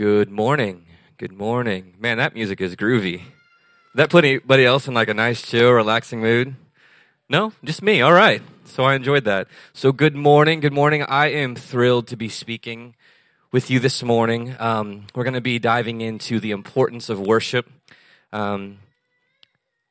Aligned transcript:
Good 0.00 0.30
morning. 0.30 0.86
Good 1.18 1.32
morning. 1.32 1.92
Man, 1.98 2.16
that 2.16 2.32
music 2.32 2.62
is 2.62 2.74
groovy. 2.74 3.20
That 3.94 4.08
put 4.08 4.24
anybody 4.24 4.64
else 4.64 4.88
in 4.88 4.94
like 4.94 5.10
a 5.10 5.12
nice, 5.12 5.42
chill, 5.42 5.72
relaxing 5.72 6.22
mood? 6.22 6.56
No, 7.28 7.52
just 7.62 7.82
me. 7.82 8.00
All 8.00 8.14
right. 8.14 8.40
So 8.64 8.84
I 8.84 8.94
enjoyed 8.94 9.24
that. 9.24 9.48
So 9.74 9.92
good 9.92 10.16
morning. 10.16 10.60
Good 10.60 10.72
morning. 10.72 11.02
I 11.02 11.26
am 11.26 11.54
thrilled 11.54 12.06
to 12.06 12.16
be 12.16 12.30
speaking 12.30 12.94
with 13.52 13.70
you 13.70 13.78
this 13.78 14.02
morning. 14.02 14.56
Um, 14.58 15.06
we're 15.14 15.24
going 15.24 15.34
to 15.34 15.42
be 15.42 15.58
diving 15.58 16.00
into 16.00 16.40
the 16.40 16.52
importance 16.52 17.10
of 17.10 17.20
worship. 17.20 17.70
Um, 18.32 18.78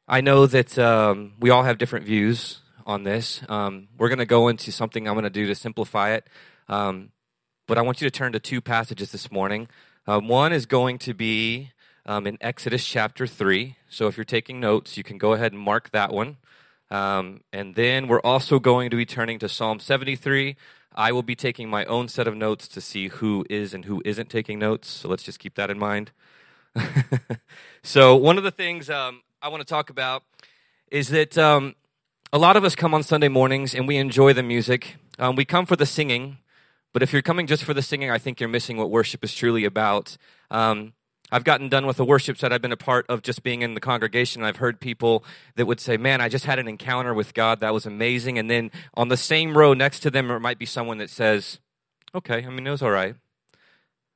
I 0.08 0.22
know 0.22 0.48
that 0.48 0.80
um, 0.80 1.34
we 1.40 1.52
all 1.52 1.62
have 1.62 1.78
different 1.78 2.08
views 2.08 2.62
on 2.84 3.04
this. 3.04 3.44
Um, 3.48 3.90
we're 3.96 4.10
going 4.10 4.18
to 4.18 4.26
go 4.26 4.48
into 4.48 4.72
something 4.72 5.08
I'm 5.08 5.14
going 5.14 5.24
to 5.26 5.30
do 5.30 5.46
to 5.46 5.54
simplify 5.54 6.14
it. 6.14 6.28
Um, 6.68 7.12
but 7.68 7.78
I 7.78 7.84
want 7.84 8.02
you 8.02 8.10
to 8.10 8.12
turn 8.12 8.32
to 8.32 8.40
two 8.40 8.60
passages 8.62 9.12
this 9.12 9.32
morning. 9.32 9.68
Um, 10.10 10.28
one 10.28 10.54
is 10.54 10.66
going 10.66 10.98
to 11.00 11.14
be 11.14 11.72
um, 12.04 12.26
in 12.26 12.40
Exodus 12.42 12.84
chapter 12.84 13.28
3. 13.28 13.76
So 13.90 14.08
if 14.08 14.18
you're 14.18 14.24
taking 14.24 14.60
notes, 14.60 14.98
you 14.98 15.04
can 15.04 15.20
go 15.20 15.34
ahead 15.34 15.54
and 15.54 15.62
mark 15.62 15.92
that 15.92 16.12
one. 16.12 16.38
Um, 16.90 17.42
and 17.54 17.76
then 17.76 18.08
we're 18.08 18.22
also 18.22 18.58
going 18.58 18.90
to 18.90 18.98
be 18.98 19.06
turning 19.06 19.38
to 19.38 19.48
Psalm 19.48 19.80
73. 19.80 20.56
I 20.96 21.12
will 21.12 21.22
be 21.22 21.36
taking 21.36 21.70
my 21.70 21.86
own 21.86 22.08
set 22.08 22.28
of 22.28 22.36
notes 22.36 22.68
to 22.70 22.82
see 22.82 23.10
who 23.10 23.46
is 23.52 23.76
and 23.76 23.86
who 23.86 24.02
isn't 24.04 24.32
taking 24.32 24.58
notes. 24.58 24.88
So 24.88 25.08
let's 25.08 25.22
just 25.22 25.38
keep 25.38 25.54
that 25.54 25.70
in 25.70 25.78
mind. 25.78 26.10
so, 27.84 28.16
one 28.16 28.40
of 28.40 28.44
the 28.44 28.50
things 28.50 28.90
um, 28.90 29.22
I 29.44 29.50
want 29.50 29.62
to 29.62 29.66
talk 29.66 29.92
about 29.92 30.24
is 30.90 31.10
that 31.10 31.38
um, 31.38 31.76
a 32.34 32.40
lot 32.40 32.58
of 32.58 32.64
us 32.64 32.74
come 32.74 32.96
on 32.96 33.04
Sunday 33.04 33.28
mornings 33.28 33.76
and 33.76 33.88
we 33.88 33.98
enjoy 33.98 34.34
the 34.34 34.42
music. 34.42 34.96
Um, 35.20 35.36
we 35.36 35.46
come 35.46 35.68
for 35.68 35.76
the 35.76 35.86
singing, 35.86 36.40
but 36.94 37.04
if 37.04 37.14
you're 37.14 37.22
coming 37.22 37.48
just 37.48 37.64
for 37.64 37.74
the 37.74 37.82
singing, 37.82 38.10
I 38.10 38.18
think 38.18 38.40
you're 38.40 38.50
missing 38.50 38.78
what 38.78 38.90
worship 38.90 39.24
is 39.24 39.34
truly 39.34 39.66
about. 39.66 40.18
Um, 40.50 40.94
I've 41.32 41.44
gotten 41.44 41.70
done 41.70 41.86
with 41.86 41.98
the 41.98 42.06
worship 42.06 42.38
set 42.38 42.52
I've 42.52 42.62
been 42.62 42.72
a 42.72 42.78
part 42.78 43.06
of 43.08 43.22
just 43.22 43.44
being 43.44 43.62
in 43.62 43.76
the 43.76 43.80
congregation. 43.80 44.44
I've 44.44 44.58
heard 44.58 44.80
people 44.80 45.24
that 45.56 45.68
would 45.68 45.80
say, 45.80 45.98
Man, 45.98 46.22
I 46.22 46.30
just 46.30 46.46
had 46.46 46.58
an 46.58 46.68
encounter 46.68 47.14
with 47.14 47.34
God. 47.34 47.60
That 47.60 47.74
was 47.74 47.86
amazing. 47.86 48.40
And 48.40 48.50
then 48.50 48.72
on 48.96 49.10
the 49.10 49.18
same 49.18 49.56
row 49.56 49.74
next 49.74 50.00
to 50.02 50.12
them, 50.12 50.28
there 50.28 50.40
might 50.40 50.58
be 50.58 50.66
someone 50.66 50.98
that 50.98 51.10
says, 51.10 51.60
Okay, 52.16 52.44
I 52.44 52.50
mean, 52.50 52.66
it 52.66 52.72
was 52.72 52.82
all 52.82 52.92
right. 52.92 53.16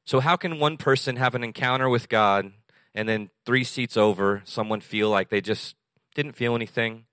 So, 0.05 0.19
how 0.19 0.35
can 0.35 0.59
one 0.59 0.77
person 0.77 1.17
have 1.17 1.35
an 1.35 1.43
encounter 1.43 1.87
with 1.87 2.09
God 2.09 2.51
and 2.95 3.07
then 3.07 3.29
three 3.45 3.63
seats 3.63 3.95
over, 3.95 4.41
someone 4.45 4.81
feel 4.81 5.09
like 5.09 5.29
they 5.29 5.41
just 5.41 5.75
didn't 6.15 6.33
feel 6.33 6.55
anything 6.55 7.05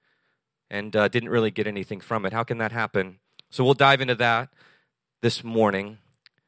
and 0.70 0.96
uh, 0.96 1.08
didn't 1.08 1.28
really 1.28 1.50
get 1.50 1.66
anything 1.66 2.00
from 2.00 2.24
it? 2.24 2.32
How 2.32 2.42
can 2.42 2.58
that 2.58 2.72
happen? 2.72 3.18
So, 3.50 3.64
we'll 3.64 3.74
dive 3.74 4.00
into 4.00 4.14
that 4.14 4.48
this 5.22 5.44
morning. 5.44 5.98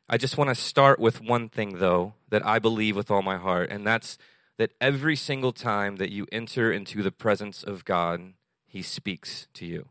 I 0.08 0.16
just 0.16 0.38
want 0.38 0.48
to 0.48 0.54
start 0.54 0.98
with 0.98 1.20
one 1.20 1.48
thing, 1.48 1.78
though, 1.78 2.14
that 2.30 2.44
I 2.44 2.58
believe 2.58 2.96
with 2.96 3.10
all 3.10 3.22
my 3.22 3.36
heart, 3.36 3.70
and 3.70 3.86
that's 3.86 4.18
that 4.58 4.72
every 4.80 5.16
single 5.16 5.52
time 5.52 5.96
that 5.96 6.10
you 6.10 6.26
enter 6.32 6.72
into 6.72 7.02
the 7.02 7.12
presence 7.12 7.62
of 7.62 7.84
God, 7.84 8.32
He 8.66 8.82
speaks 8.82 9.46
to 9.54 9.66
you. 9.66 9.88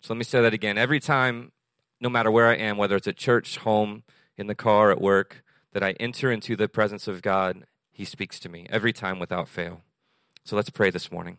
So 0.00 0.12
let 0.12 0.18
me 0.18 0.24
say 0.24 0.42
that 0.42 0.54
again. 0.54 0.78
Every 0.78 1.00
time, 1.00 1.52
no 2.00 2.08
matter 2.08 2.30
where 2.30 2.48
I 2.48 2.56
am, 2.56 2.76
whether 2.76 2.96
it's 2.96 3.08
at 3.08 3.16
church, 3.16 3.58
home, 3.58 4.02
in 4.36 4.46
the 4.46 4.54
car, 4.54 4.90
at 4.90 5.00
work, 5.00 5.44
that 5.72 5.82
I 5.82 5.92
enter 5.92 6.30
into 6.30 6.56
the 6.56 6.68
presence 6.68 7.06
of 7.06 7.22
God, 7.22 7.64
He 7.90 8.04
speaks 8.04 8.38
to 8.40 8.48
me 8.48 8.66
every 8.70 8.92
time 8.92 9.18
without 9.18 9.48
fail. 9.48 9.82
So 10.44 10.56
let's 10.56 10.70
pray 10.70 10.90
this 10.90 11.12
morning. 11.12 11.36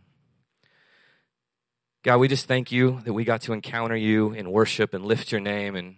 God, 2.03 2.17
we 2.17 2.27
just 2.27 2.47
thank 2.47 2.71
you 2.71 3.01
that 3.05 3.13
we 3.13 3.23
got 3.23 3.41
to 3.41 3.53
encounter 3.53 3.95
you 3.95 4.33
in 4.33 4.51
worship 4.51 4.93
and 4.93 5.05
lift 5.05 5.31
your 5.31 5.41
name 5.41 5.75
and 5.75 5.95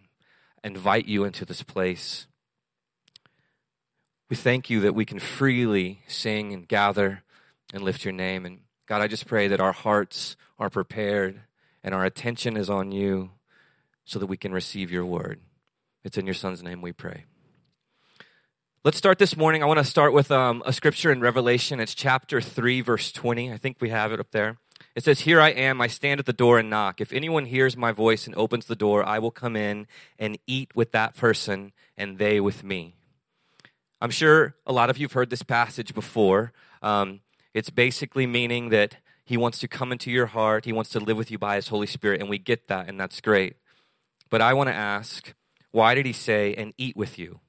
invite 0.65 1.05
you 1.05 1.23
into 1.23 1.45
this 1.45 1.61
place. 1.61 2.25
We 4.29 4.35
thank 4.35 4.69
you 4.69 4.81
that 4.81 4.95
we 4.95 5.05
can 5.05 5.19
freely 5.19 6.01
sing 6.07 6.51
and 6.51 6.67
gather 6.67 7.21
and 7.71 7.83
lift 7.83 8.03
your 8.03 8.13
name. 8.13 8.45
And 8.45 8.61
God, 8.87 9.01
I 9.01 9.07
just 9.07 9.27
pray 9.27 9.47
that 9.47 9.61
our 9.61 9.71
hearts 9.71 10.35
are 10.57 10.71
prepared 10.71 11.41
and 11.83 11.93
our 11.93 12.03
attention 12.03 12.57
is 12.57 12.69
on 12.69 12.91
you 12.91 13.31
so 14.05 14.17
that 14.17 14.25
we 14.25 14.37
can 14.37 14.51
receive 14.51 14.91
your 14.91 15.05
word. 15.05 15.39
It's 16.03 16.17
in 16.17 16.25
your 16.25 16.33
son's 16.33 16.63
name 16.63 16.81
we 16.81 16.91
pray. 16.91 17.25
Let's 18.83 18.97
start 18.97 19.19
this 19.19 19.37
morning. 19.37 19.63
I 19.63 19.67
want 19.67 19.79
to 19.79 19.83
start 19.83 20.13
with 20.13 20.31
um, 20.31 20.63
a 20.65 20.73
scripture 20.73 21.11
in 21.11 21.19
Revelation. 21.19 21.79
It's 21.79 21.95
chapter 21.95 22.41
3, 22.41 22.81
verse 22.81 23.11
20. 23.11 23.51
I 23.51 23.57
think 23.57 23.77
we 23.79 23.89
have 23.89 24.11
it 24.11 24.19
up 24.19 24.31
there. 24.31 24.57
It 24.95 25.03
says, 25.03 25.21
Here 25.21 25.41
I 25.41 25.49
am, 25.49 25.81
I 25.81 25.87
stand 25.87 26.19
at 26.19 26.25
the 26.25 26.33
door 26.33 26.57
and 26.57 26.69
knock. 26.69 27.01
If 27.01 27.11
anyone 27.11 27.45
hears 27.45 27.75
my 27.75 27.91
voice 27.91 28.25
and 28.25 28.35
opens 28.35 28.65
the 28.65 28.75
door, 28.75 29.05
I 29.05 29.19
will 29.19 29.31
come 29.31 29.55
in 29.55 29.87
and 30.17 30.37
eat 30.47 30.75
with 30.75 30.91
that 30.93 31.15
person 31.15 31.73
and 31.97 32.17
they 32.17 32.39
with 32.39 32.63
me. 32.63 32.95
I'm 34.01 34.11
sure 34.11 34.55
a 34.65 34.73
lot 34.73 34.89
of 34.89 34.97
you 34.97 35.05
have 35.05 35.13
heard 35.13 35.29
this 35.29 35.43
passage 35.43 35.93
before. 35.93 36.53
Um, 36.81 37.21
it's 37.53 37.69
basically 37.69 38.25
meaning 38.25 38.69
that 38.69 38.97
he 39.25 39.37
wants 39.37 39.59
to 39.59 39.67
come 39.67 39.91
into 39.91 40.11
your 40.11 40.27
heart, 40.27 40.65
he 40.65 40.73
wants 40.73 40.91
to 40.91 40.99
live 40.99 41.17
with 41.17 41.31
you 41.31 41.39
by 41.39 41.55
his 41.55 41.69
Holy 41.69 41.87
Spirit, 41.87 42.21
and 42.21 42.29
we 42.29 42.37
get 42.37 42.67
that, 42.67 42.87
and 42.87 42.99
that's 42.99 43.21
great. 43.21 43.55
But 44.29 44.41
I 44.41 44.53
want 44.53 44.69
to 44.69 44.75
ask, 44.75 45.33
why 45.71 45.95
did 45.95 46.05
he 46.05 46.13
say, 46.13 46.53
and 46.53 46.73
eat 46.77 46.95
with 46.95 47.17
you? 47.17 47.39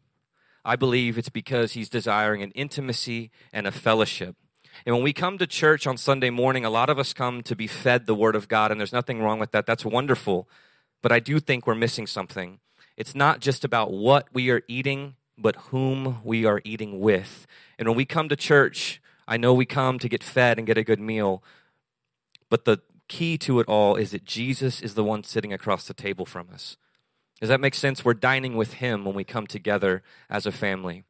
I 0.64 0.76
believe 0.76 1.18
it's 1.18 1.28
because 1.28 1.72
he's 1.72 1.90
desiring 1.90 2.42
an 2.42 2.50
intimacy 2.52 3.30
and 3.52 3.66
a 3.66 3.72
fellowship. 3.72 4.36
And 4.84 4.94
when 4.94 5.04
we 5.04 5.12
come 5.12 5.38
to 5.38 5.46
church 5.46 5.86
on 5.86 5.96
Sunday 5.96 6.30
morning, 6.30 6.64
a 6.64 6.70
lot 6.70 6.90
of 6.90 6.98
us 6.98 7.12
come 7.12 7.42
to 7.44 7.56
be 7.56 7.66
fed 7.66 8.06
the 8.06 8.14
Word 8.14 8.36
of 8.36 8.48
God, 8.48 8.70
and 8.70 8.80
there's 8.80 8.92
nothing 8.92 9.22
wrong 9.22 9.38
with 9.38 9.52
that. 9.52 9.66
That's 9.66 9.84
wonderful. 9.84 10.48
But 11.02 11.12
I 11.12 11.20
do 11.20 11.40
think 11.40 11.66
we're 11.66 11.74
missing 11.74 12.06
something. 12.06 12.58
It's 12.96 13.14
not 13.14 13.40
just 13.40 13.64
about 13.64 13.92
what 13.92 14.28
we 14.32 14.50
are 14.50 14.62
eating, 14.68 15.16
but 15.38 15.56
whom 15.56 16.18
we 16.24 16.44
are 16.44 16.60
eating 16.64 17.00
with. 17.00 17.46
And 17.78 17.88
when 17.88 17.96
we 17.96 18.04
come 18.04 18.28
to 18.28 18.36
church, 18.36 19.00
I 19.28 19.36
know 19.36 19.52
we 19.54 19.66
come 19.66 19.98
to 19.98 20.08
get 20.08 20.22
fed 20.22 20.58
and 20.58 20.66
get 20.66 20.78
a 20.78 20.84
good 20.84 21.00
meal, 21.00 21.42
but 22.48 22.64
the 22.64 22.80
key 23.08 23.38
to 23.38 23.60
it 23.60 23.68
all 23.68 23.96
is 23.96 24.10
that 24.12 24.24
Jesus 24.24 24.80
is 24.80 24.94
the 24.94 25.04
one 25.04 25.22
sitting 25.22 25.52
across 25.52 25.86
the 25.86 25.94
table 25.94 26.24
from 26.24 26.48
us. 26.52 26.76
Does 27.40 27.48
that 27.48 27.60
make 27.60 27.74
sense? 27.74 28.04
We're 28.04 28.14
dining 28.14 28.56
with 28.56 28.74
Him 28.74 29.04
when 29.04 29.14
we 29.14 29.24
come 29.24 29.46
together 29.46 30.02
as 30.30 30.46
a 30.46 30.52
family. 30.52 31.04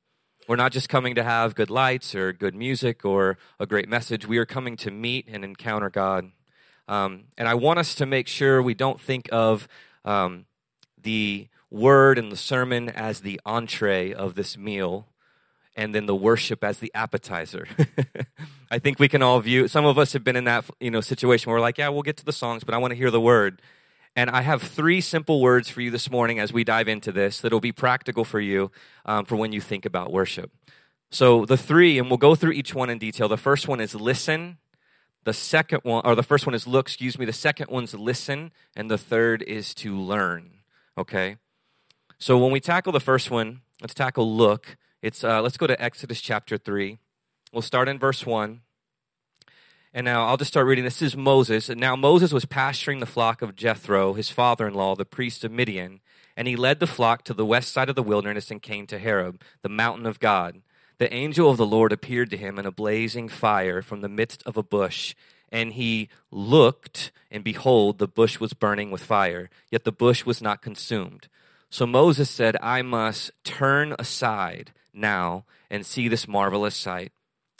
We're 0.48 0.56
not 0.56 0.70
just 0.70 0.88
coming 0.88 1.16
to 1.16 1.24
have 1.24 1.56
good 1.56 1.70
lights 1.70 2.14
or 2.14 2.32
good 2.32 2.54
music 2.54 3.04
or 3.04 3.36
a 3.58 3.66
great 3.66 3.88
message. 3.88 4.28
We 4.28 4.38
are 4.38 4.46
coming 4.46 4.76
to 4.76 4.92
meet 4.92 5.26
and 5.28 5.44
encounter 5.44 5.90
God. 5.90 6.30
Um, 6.86 7.24
and 7.36 7.48
I 7.48 7.54
want 7.54 7.80
us 7.80 7.96
to 7.96 8.06
make 8.06 8.28
sure 8.28 8.62
we 8.62 8.74
don't 8.74 9.00
think 9.00 9.28
of 9.32 9.66
um, 10.04 10.46
the 11.02 11.48
word 11.68 12.16
and 12.16 12.30
the 12.30 12.36
sermon 12.36 12.88
as 12.88 13.22
the 13.22 13.40
entree 13.44 14.12
of 14.12 14.36
this 14.36 14.56
meal 14.56 15.08
and 15.74 15.92
then 15.92 16.06
the 16.06 16.14
worship 16.14 16.62
as 16.62 16.78
the 16.78 16.92
appetizer. 16.94 17.66
I 18.70 18.78
think 18.78 19.00
we 19.00 19.08
can 19.08 19.22
all 19.22 19.40
view 19.40 19.66
some 19.66 19.84
of 19.84 19.98
us 19.98 20.12
have 20.12 20.22
been 20.22 20.36
in 20.36 20.44
that 20.44 20.64
you 20.78 20.92
know 20.92 21.00
situation 21.00 21.50
where 21.50 21.58
we're 21.58 21.62
like, 21.62 21.78
yeah, 21.78 21.88
we'll 21.88 22.02
get 22.02 22.16
to 22.18 22.24
the 22.24 22.32
songs, 22.32 22.62
but 22.62 22.72
I 22.72 22.78
want 22.78 22.92
to 22.92 22.96
hear 22.96 23.10
the 23.10 23.20
word. 23.20 23.60
And 24.16 24.30
I 24.30 24.40
have 24.40 24.62
three 24.62 25.02
simple 25.02 25.42
words 25.42 25.68
for 25.68 25.82
you 25.82 25.90
this 25.90 26.10
morning 26.10 26.38
as 26.38 26.50
we 26.50 26.64
dive 26.64 26.88
into 26.88 27.12
this 27.12 27.42
that'll 27.42 27.60
be 27.60 27.70
practical 27.70 28.24
for 28.24 28.40
you 28.40 28.72
um, 29.04 29.26
for 29.26 29.36
when 29.36 29.52
you 29.52 29.60
think 29.60 29.84
about 29.84 30.10
worship. 30.10 30.50
So, 31.10 31.44
the 31.44 31.58
three, 31.58 31.98
and 31.98 32.08
we'll 32.08 32.16
go 32.16 32.34
through 32.34 32.52
each 32.52 32.74
one 32.74 32.88
in 32.88 32.96
detail. 32.98 33.28
The 33.28 33.36
first 33.36 33.68
one 33.68 33.78
is 33.78 33.94
listen. 33.94 34.56
The 35.24 35.34
second 35.34 35.80
one, 35.82 36.02
or 36.06 36.14
the 36.14 36.22
first 36.22 36.46
one 36.46 36.54
is 36.54 36.66
look, 36.66 36.86
excuse 36.86 37.18
me. 37.18 37.26
The 37.26 37.32
second 37.32 37.70
one's 37.70 37.94
listen. 37.94 38.52
And 38.74 38.90
the 38.90 38.98
third 38.98 39.42
is 39.42 39.74
to 39.74 39.94
learn. 39.94 40.62
Okay? 40.96 41.36
So, 42.18 42.38
when 42.38 42.50
we 42.50 42.58
tackle 42.58 42.92
the 42.92 43.00
first 43.00 43.30
one, 43.30 43.60
let's 43.82 43.94
tackle 43.94 44.34
look. 44.34 44.78
It's, 45.02 45.22
uh, 45.22 45.42
let's 45.42 45.58
go 45.58 45.66
to 45.66 45.80
Exodus 45.80 46.22
chapter 46.22 46.56
3. 46.56 46.98
We'll 47.52 47.62
start 47.62 47.86
in 47.86 47.98
verse 47.98 48.24
1. 48.24 48.62
And 49.96 50.04
now 50.04 50.26
I'll 50.26 50.36
just 50.36 50.52
start 50.52 50.66
reading. 50.66 50.84
This 50.84 51.00
is 51.00 51.16
Moses. 51.16 51.70
And 51.70 51.80
now 51.80 51.96
Moses 51.96 52.30
was 52.30 52.44
pasturing 52.44 53.00
the 53.00 53.06
flock 53.06 53.40
of 53.40 53.56
Jethro, 53.56 54.12
his 54.12 54.28
father 54.28 54.68
in 54.68 54.74
law, 54.74 54.94
the 54.94 55.06
priest 55.06 55.42
of 55.42 55.50
Midian. 55.50 56.00
And 56.36 56.46
he 56.46 56.54
led 56.54 56.80
the 56.80 56.86
flock 56.86 57.24
to 57.24 57.32
the 57.32 57.46
west 57.46 57.72
side 57.72 57.88
of 57.88 57.96
the 57.96 58.02
wilderness 58.02 58.50
and 58.50 58.60
came 58.60 58.86
to 58.88 58.98
Horeb, 58.98 59.40
the 59.62 59.70
mountain 59.70 60.04
of 60.04 60.20
God. 60.20 60.60
The 60.98 61.10
angel 61.10 61.48
of 61.48 61.56
the 61.56 61.64
Lord 61.64 61.92
appeared 61.92 62.28
to 62.28 62.36
him 62.36 62.58
in 62.58 62.66
a 62.66 62.70
blazing 62.70 63.30
fire 63.30 63.80
from 63.80 64.02
the 64.02 64.08
midst 64.10 64.42
of 64.44 64.58
a 64.58 64.62
bush. 64.62 65.14
And 65.50 65.72
he 65.72 66.10
looked, 66.30 67.10
and 67.30 67.42
behold, 67.42 67.96
the 67.96 68.06
bush 68.06 68.38
was 68.38 68.52
burning 68.52 68.90
with 68.90 69.02
fire, 69.02 69.48
yet 69.70 69.84
the 69.84 69.92
bush 69.92 70.26
was 70.26 70.42
not 70.42 70.60
consumed. 70.60 71.28
So 71.70 71.86
Moses 71.86 72.28
said, 72.28 72.58
I 72.60 72.82
must 72.82 73.30
turn 73.44 73.94
aside 73.98 74.72
now 74.92 75.46
and 75.70 75.86
see 75.86 76.06
this 76.06 76.28
marvelous 76.28 76.76
sight, 76.76 77.12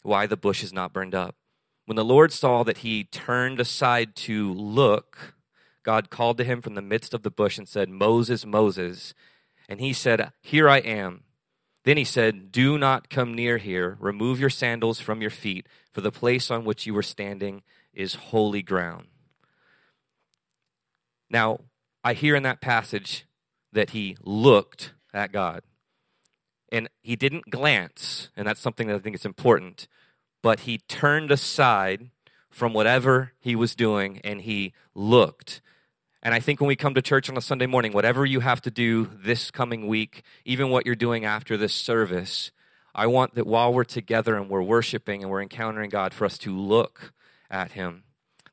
why 0.02 0.26
the 0.26 0.36
bush 0.36 0.62
is 0.62 0.74
not 0.74 0.92
burned 0.92 1.14
up. 1.14 1.34
When 1.86 1.96
the 1.96 2.04
Lord 2.04 2.32
saw 2.32 2.62
that 2.64 2.78
he 2.78 3.04
turned 3.04 3.60
aside 3.60 4.16
to 4.16 4.52
look, 4.52 5.34
God 5.82 6.10
called 6.10 6.36
to 6.38 6.44
him 6.44 6.60
from 6.60 6.74
the 6.74 6.82
midst 6.82 7.14
of 7.14 7.22
the 7.22 7.30
bush 7.30 7.58
and 7.58 7.68
said, 7.68 7.88
Moses, 7.88 8.44
Moses. 8.44 9.14
And 9.68 9.80
he 9.80 9.92
said, 9.92 10.32
Here 10.40 10.68
I 10.68 10.78
am. 10.78 11.22
Then 11.84 11.96
he 11.96 12.04
said, 12.04 12.50
Do 12.50 12.76
not 12.76 13.08
come 13.08 13.32
near 13.32 13.58
here. 13.58 13.96
Remove 14.00 14.40
your 14.40 14.50
sandals 14.50 14.98
from 14.98 15.20
your 15.20 15.30
feet, 15.30 15.68
for 15.92 16.00
the 16.00 16.10
place 16.10 16.50
on 16.50 16.64
which 16.64 16.86
you 16.86 16.96
are 16.96 17.02
standing 17.02 17.62
is 17.94 18.14
holy 18.16 18.62
ground. 18.62 19.06
Now, 21.30 21.60
I 22.02 22.14
hear 22.14 22.34
in 22.34 22.42
that 22.42 22.60
passage 22.60 23.24
that 23.72 23.90
he 23.90 24.16
looked 24.22 24.92
at 25.14 25.32
God. 25.32 25.62
and 26.72 26.88
he 27.00 27.14
didn't 27.14 27.48
glance, 27.48 28.30
and 28.36 28.46
that's 28.46 28.60
something 28.60 28.88
that 28.88 28.96
I 28.96 28.98
think 28.98 29.14
is 29.14 29.24
important, 29.24 29.86
but 30.42 30.60
he 30.60 30.78
turned 30.78 31.30
aside 31.30 32.10
from 32.50 32.72
whatever 32.72 33.32
he 33.38 33.54
was 33.54 33.74
doing 33.74 34.20
and 34.24 34.40
he 34.40 34.72
looked. 34.94 35.60
And 36.22 36.34
I 36.34 36.40
think 36.40 36.60
when 36.60 36.68
we 36.68 36.76
come 36.76 36.94
to 36.94 37.02
church 37.02 37.28
on 37.28 37.36
a 37.36 37.40
Sunday 37.40 37.66
morning, 37.66 37.92
whatever 37.92 38.24
you 38.24 38.40
have 38.40 38.60
to 38.62 38.70
do 38.70 39.10
this 39.14 39.50
coming 39.50 39.86
week, 39.86 40.22
even 40.44 40.70
what 40.70 40.86
you're 40.86 40.94
doing 40.94 41.24
after 41.24 41.56
this 41.56 41.74
service, 41.74 42.50
I 42.94 43.06
want 43.06 43.34
that 43.34 43.46
while 43.46 43.72
we're 43.72 43.84
together 43.84 44.36
and 44.36 44.48
we're 44.48 44.62
worshiping 44.62 45.22
and 45.22 45.30
we're 45.30 45.42
encountering 45.42 45.90
God, 45.90 46.14
for 46.14 46.24
us 46.24 46.38
to 46.38 46.56
look 46.56 47.12
at 47.50 47.72
Him. 47.72 48.04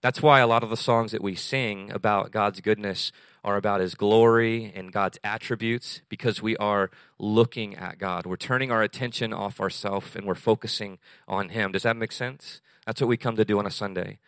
That's 0.02 0.22
why 0.22 0.42
a 0.42 0.48
lot 0.48 0.64
of 0.64 0.70
the 0.70 0.78
songs 0.78 1.14
that 1.14 1.24
we 1.24 1.34
sing 1.34 1.90
about 1.92 2.32
God's 2.32 2.60
goodness 2.60 3.14
are 3.44 3.58
about 3.58 3.82
His 3.82 3.96
glory 3.96 4.72
and 4.76 4.92
God's 4.92 5.20
attributes 5.24 6.02
because 6.10 6.42
we 6.42 6.56
are 6.58 6.90
looking 7.20 7.76
at 7.76 7.98
God. 7.98 8.26
We're 8.26 8.38
turning 8.38 8.72
our 8.72 8.82
attention 8.82 9.34
off 9.34 9.60
ourselves 9.60 10.16
and 10.16 10.26
we're 10.26 10.36
focusing 10.36 11.00
on 11.28 11.50
Him. 11.50 11.72
Does 11.72 11.84
that 11.84 11.98
make 11.98 12.12
sense? 12.12 12.62
That's 12.86 13.02
what 13.02 13.08
we 13.08 13.18
come 13.18 13.36
to 13.36 13.46
do 13.46 13.60
on 13.60 13.66
a 13.66 13.72
Sunday. 13.72 14.20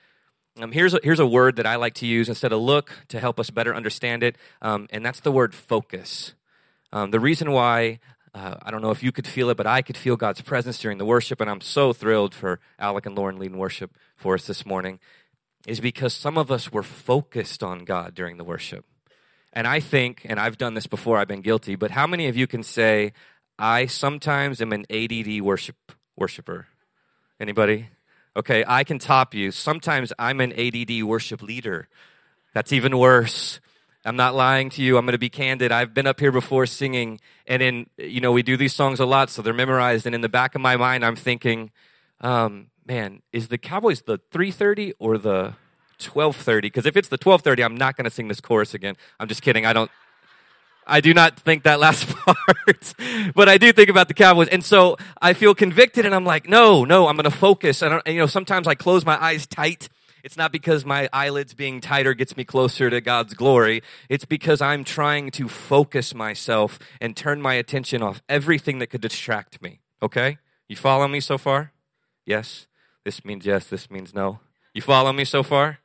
Um, 0.62 0.72
here's, 0.72 0.94
a, 0.94 1.00
here's 1.04 1.20
a 1.20 1.28
word 1.28 1.58
that 1.58 1.66
I 1.66 1.76
like 1.76 1.96
to 1.96 2.06
use 2.06 2.30
instead 2.30 2.54
of 2.54 2.62
look 2.62 2.92
to 3.10 3.20
help 3.20 3.40
us 3.42 3.50
better 3.50 3.76
understand 3.76 4.24
it, 4.24 4.38
um, 4.62 4.88
and 4.90 5.06
that's 5.06 5.20
the 5.20 5.32
word 5.32 5.54
focus. 5.54 6.34
Um, 6.94 7.12
the 7.12 7.20
reason 7.20 7.52
why, 7.52 8.00
uh, 8.34 8.56
I 8.62 8.72
don't 8.72 8.82
know 8.82 8.92
if 8.92 9.04
you 9.04 9.12
could 9.12 9.28
feel 9.28 9.50
it, 9.50 9.58
but 9.58 9.68
I 9.68 9.82
could 9.82 9.98
feel 9.98 10.16
God's 10.16 10.40
presence 10.40 10.80
during 10.80 10.98
the 10.98 11.04
worship, 11.06 11.42
and 11.42 11.50
I'm 11.50 11.60
so 11.60 11.92
thrilled 11.92 12.34
for 12.34 12.62
Alec 12.80 13.06
and 13.06 13.18
Lauren 13.18 13.38
leading 13.38 13.58
worship 13.58 13.98
for 14.16 14.34
us 14.36 14.48
this 14.48 14.66
morning, 14.66 15.00
is 15.68 15.82
because 15.82 16.14
some 16.14 16.38
of 16.38 16.50
us 16.50 16.72
were 16.72 16.84
focused 16.84 17.62
on 17.62 17.84
God 17.84 18.14
during 18.16 18.38
the 18.38 18.46
worship. 18.46 18.86
And 19.56 19.66
I 19.66 19.80
think, 19.80 20.24
and 20.26 20.38
I've 20.38 20.58
done 20.58 20.74
this 20.74 20.86
before, 20.86 21.18
I've 21.18 21.30
been 21.30 21.42
guilty, 21.42 21.76
but 21.76 21.90
how 21.90 22.06
many 22.06 22.28
of 22.28 22.36
you 22.36 22.46
can 22.46 22.62
say, 22.62 23.14
I 23.58 23.86
sometimes 23.86 24.62
am 24.62 24.74
an 24.74 24.86
ADD 24.90 25.42
worship 25.42 25.78
worshiper? 26.18 26.68
Anybody? 27.40 27.88
Okay, 28.36 28.66
I 28.68 28.84
can 28.84 29.00
top 29.00 29.34
you. 29.34 29.52
Sometimes 29.52 30.12
I'm 30.20 30.42
an 30.42 30.52
ADD 30.52 31.04
worship 31.04 31.42
leader. 31.42 31.88
That's 32.54 32.74
even 32.74 32.98
worse. 32.98 33.62
I'm 34.04 34.18
not 34.18 34.36
lying 34.36 34.70
to 34.72 34.84
you. 34.84 34.98
I'm 34.98 35.06
going 35.06 35.14
to 35.14 35.18
be 35.18 35.30
candid. 35.30 35.72
I've 35.72 35.94
been 35.94 36.06
up 36.06 36.20
here 36.20 36.34
before 36.34 36.66
singing, 36.66 37.20
and 37.48 37.62
in 37.62 37.90
you 37.98 38.22
know 38.22 38.32
we 38.32 38.44
do 38.44 38.58
these 38.58 38.74
songs 38.74 39.00
a 39.00 39.06
lot, 39.06 39.30
so 39.30 39.42
they're 39.42 39.54
memorized. 39.54 40.06
And 40.06 40.14
in 40.14 40.22
the 40.22 40.30
back 40.30 40.54
of 40.54 40.62
my 40.62 40.76
mind, 40.76 41.04
I'm 41.04 41.16
thinking, 41.16 41.72
um, 42.22 42.68
man, 42.86 43.22
is 43.32 43.48
the 43.48 43.58
Cowboys 43.58 44.04
the 44.04 44.20
3:30 44.32 44.94
or 45.00 45.18
the 45.18 45.56
12:30? 46.00 46.62
Because 46.62 46.86
if 46.86 46.98
it's 46.98 47.10
the 47.10 47.18
12:30, 47.18 47.64
I'm 47.64 47.76
not 47.76 47.96
going 47.96 48.06
to 48.06 48.12
sing 48.12 48.28
this 48.28 48.42
chorus 48.42 48.74
again. 48.74 48.96
I'm 49.20 49.28
just 49.28 49.42
kidding. 49.42 49.66
I 49.66 49.74
don't. 49.74 49.92
I 50.88 51.02
do 51.02 51.14
not 51.14 51.40
think 51.40 51.64
that 51.64 51.80
last 51.80 52.08
part, 52.16 52.94
but 53.34 53.50
I 53.50 53.58
do 53.58 53.74
think 53.74 53.90
about 53.90 54.08
the 54.08 54.14
Cowboys. 54.14 54.50
And 54.50 54.64
so 54.64 54.98
I 55.22 55.34
feel 55.34 55.56
convicted 55.56 56.06
and 56.06 56.14
I'm 56.14 56.26
like, 56.26 56.48
no, 56.48 56.86
no, 56.86 57.08
I'm 57.08 57.16
going 57.16 57.24
to 57.24 57.32
focus. 57.32 57.80
Don't, 57.80 58.06
you 58.08 58.18
know, 58.18 58.28
sometimes 58.28 58.68
I 58.68 58.76
close 58.76 59.04
my 59.06 59.22
eyes 59.22 59.48
tight. 59.48 59.90
It's 60.24 60.38
not 60.38 60.52
because 60.52 60.86
my 60.86 61.10
eyelids 61.14 61.54
being 61.54 61.82
tighter 61.82 62.14
gets 62.14 62.36
me 62.36 62.44
closer 62.44 62.90
to 62.90 63.02
God's 63.02 63.34
glory. 63.34 63.84
It's 64.10 64.26
because 64.26 64.62
I'm 64.62 64.84
trying 64.84 65.32
to 65.32 65.48
focus 65.48 66.16
myself 66.16 66.80
and 67.00 67.16
turn 67.16 67.42
my 67.42 67.56
attention 67.56 68.02
off 68.02 68.22
everything 68.28 68.80
that 68.80 68.88
could 68.88 69.02
distract 69.02 69.62
me. 69.62 69.82
Okay? 70.02 70.38
You 70.68 70.76
follow 70.76 71.08
me 71.08 71.20
so 71.20 71.38
far? 71.38 71.74
Yes? 72.26 72.68
This 73.04 73.24
means 73.24 73.46
yes. 73.46 73.68
This 73.68 73.92
means 73.92 74.14
no. 74.14 74.40
You 74.74 74.82
follow 74.82 75.14
me 75.14 75.26
so 75.26 75.44
far? 75.44 75.80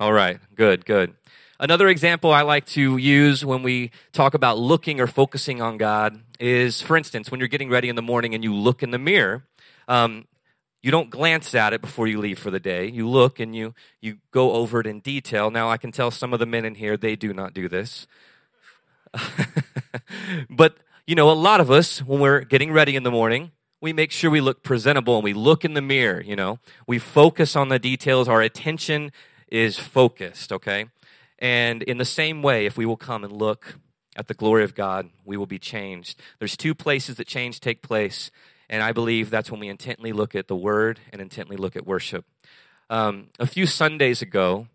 All 0.00 0.12
right. 0.12 0.38
Good, 0.54 0.86
good. 0.86 1.14
Another 1.58 1.88
example 1.88 2.32
I 2.32 2.42
like 2.42 2.66
to 2.66 2.98
use 2.98 3.44
when 3.44 3.64
we 3.64 3.90
talk 4.12 4.34
about 4.34 4.56
looking 4.56 5.00
or 5.00 5.08
focusing 5.08 5.60
on 5.60 5.76
God 5.76 6.20
is, 6.38 6.80
for 6.80 6.96
instance, 6.96 7.32
when 7.32 7.40
you're 7.40 7.48
getting 7.48 7.68
ready 7.68 7.88
in 7.88 7.96
the 7.96 8.02
morning 8.02 8.32
and 8.32 8.44
you 8.44 8.54
look 8.54 8.84
in 8.84 8.92
the 8.92 8.98
mirror, 8.98 9.42
um, 9.88 10.28
you 10.84 10.92
don't 10.92 11.10
glance 11.10 11.52
at 11.52 11.72
it 11.72 11.80
before 11.80 12.06
you 12.06 12.20
leave 12.20 12.38
for 12.38 12.52
the 12.52 12.60
day. 12.60 12.86
You 12.86 13.08
look 13.08 13.40
and 13.40 13.56
you, 13.56 13.74
you 14.00 14.18
go 14.30 14.52
over 14.52 14.78
it 14.78 14.86
in 14.86 15.00
detail. 15.00 15.50
Now, 15.50 15.68
I 15.68 15.76
can 15.78 15.90
tell 15.90 16.12
some 16.12 16.32
of 16.32 16.38
the 16.38 16.46
men 16.46 16.64
in 16.64 16.76
here, 16.76 16.96
they 16.96 17.16
do 17.16 17.34
not 17.34 17.52
do 17.52 17.68
this. 17.68 18.06
but, 20.48 20.76
you 21.08 21.16
know, 21.16 21.28
a 21.28 21.32
lot 21.32 21.60
of 21.60 21.72
us, 21.72 22.04
when 22.04 22.20
we're 22.20 22.42
getting 22.42 22.70
ready 22.70 22.94
in 22.94 23.02
the 23.02 23.10
morning, 23.10 23.50
we 23.80 23.92
make 23.92 24.12
sure 24.12 24.30
we 24.30 24.40
look 24.40 24.62
presentable 24.62 25.16
and 25.16 25.24
we 25.24 25.32
look 25.34 25.64
in 25.64 25.74
the 25.74 25.82
mirror, 25.82 26.20
you 26.20 26.36
know. 26.36 26.60
We 26.86 27.00
focus 27.00 27.56
on 27.56 27.68
the 27.68 27.80
details. 27.80 28.28
Our 28.28 28.42
attention 28.42 29.10
is 29.50 29.78
focused, 29.78 30.52
okay? 30.52 30.86
And 31.38 31.82
in 31.82 31.98
the 31.98 32.04
same 32.04 32.42
way, 32.42 32.66
if 32.66 32.76
we 32.76 32.86
will 32.86 32.96
come 32.96 33.24
and 33.24 33.32
look 33.32 33.76
at 34.16 34.26
the 34.26 34.34
glory 34.34 34.64
of 34.64 34.74
God, 34.74 35.10
we 35.24 35.36
will 35.36 35.46
be 35.46 35.58
changed. 35.58 36.20
There's 36.38 36.56
two 36.56 36.74
places 36.74 37.16
that 37.16 37.26
change 37.26 37.60
take 37.60 37.82
place, 37.82 38.30
and 38.68 38.82
I 38.82 38.92
believe 38.92 39.30
that's 39.30 39.50
when 39.50 39.60
we 39.60 39.68
intently 39.68 40.12
look 40.12 40.34
at 40.34 40.48
the 40.48 40.56
Word 40.56 41.00
and 41.12 41.22
intently 41.22 41.56
look 41.56 41.76
at 41.76 41.86
worship. 41.86 42.24
Um, 42.90 43.28
a 43.38 43.46
few 43.46 43.66
Sundays 43.66 44.22
ago, 44.22 44.66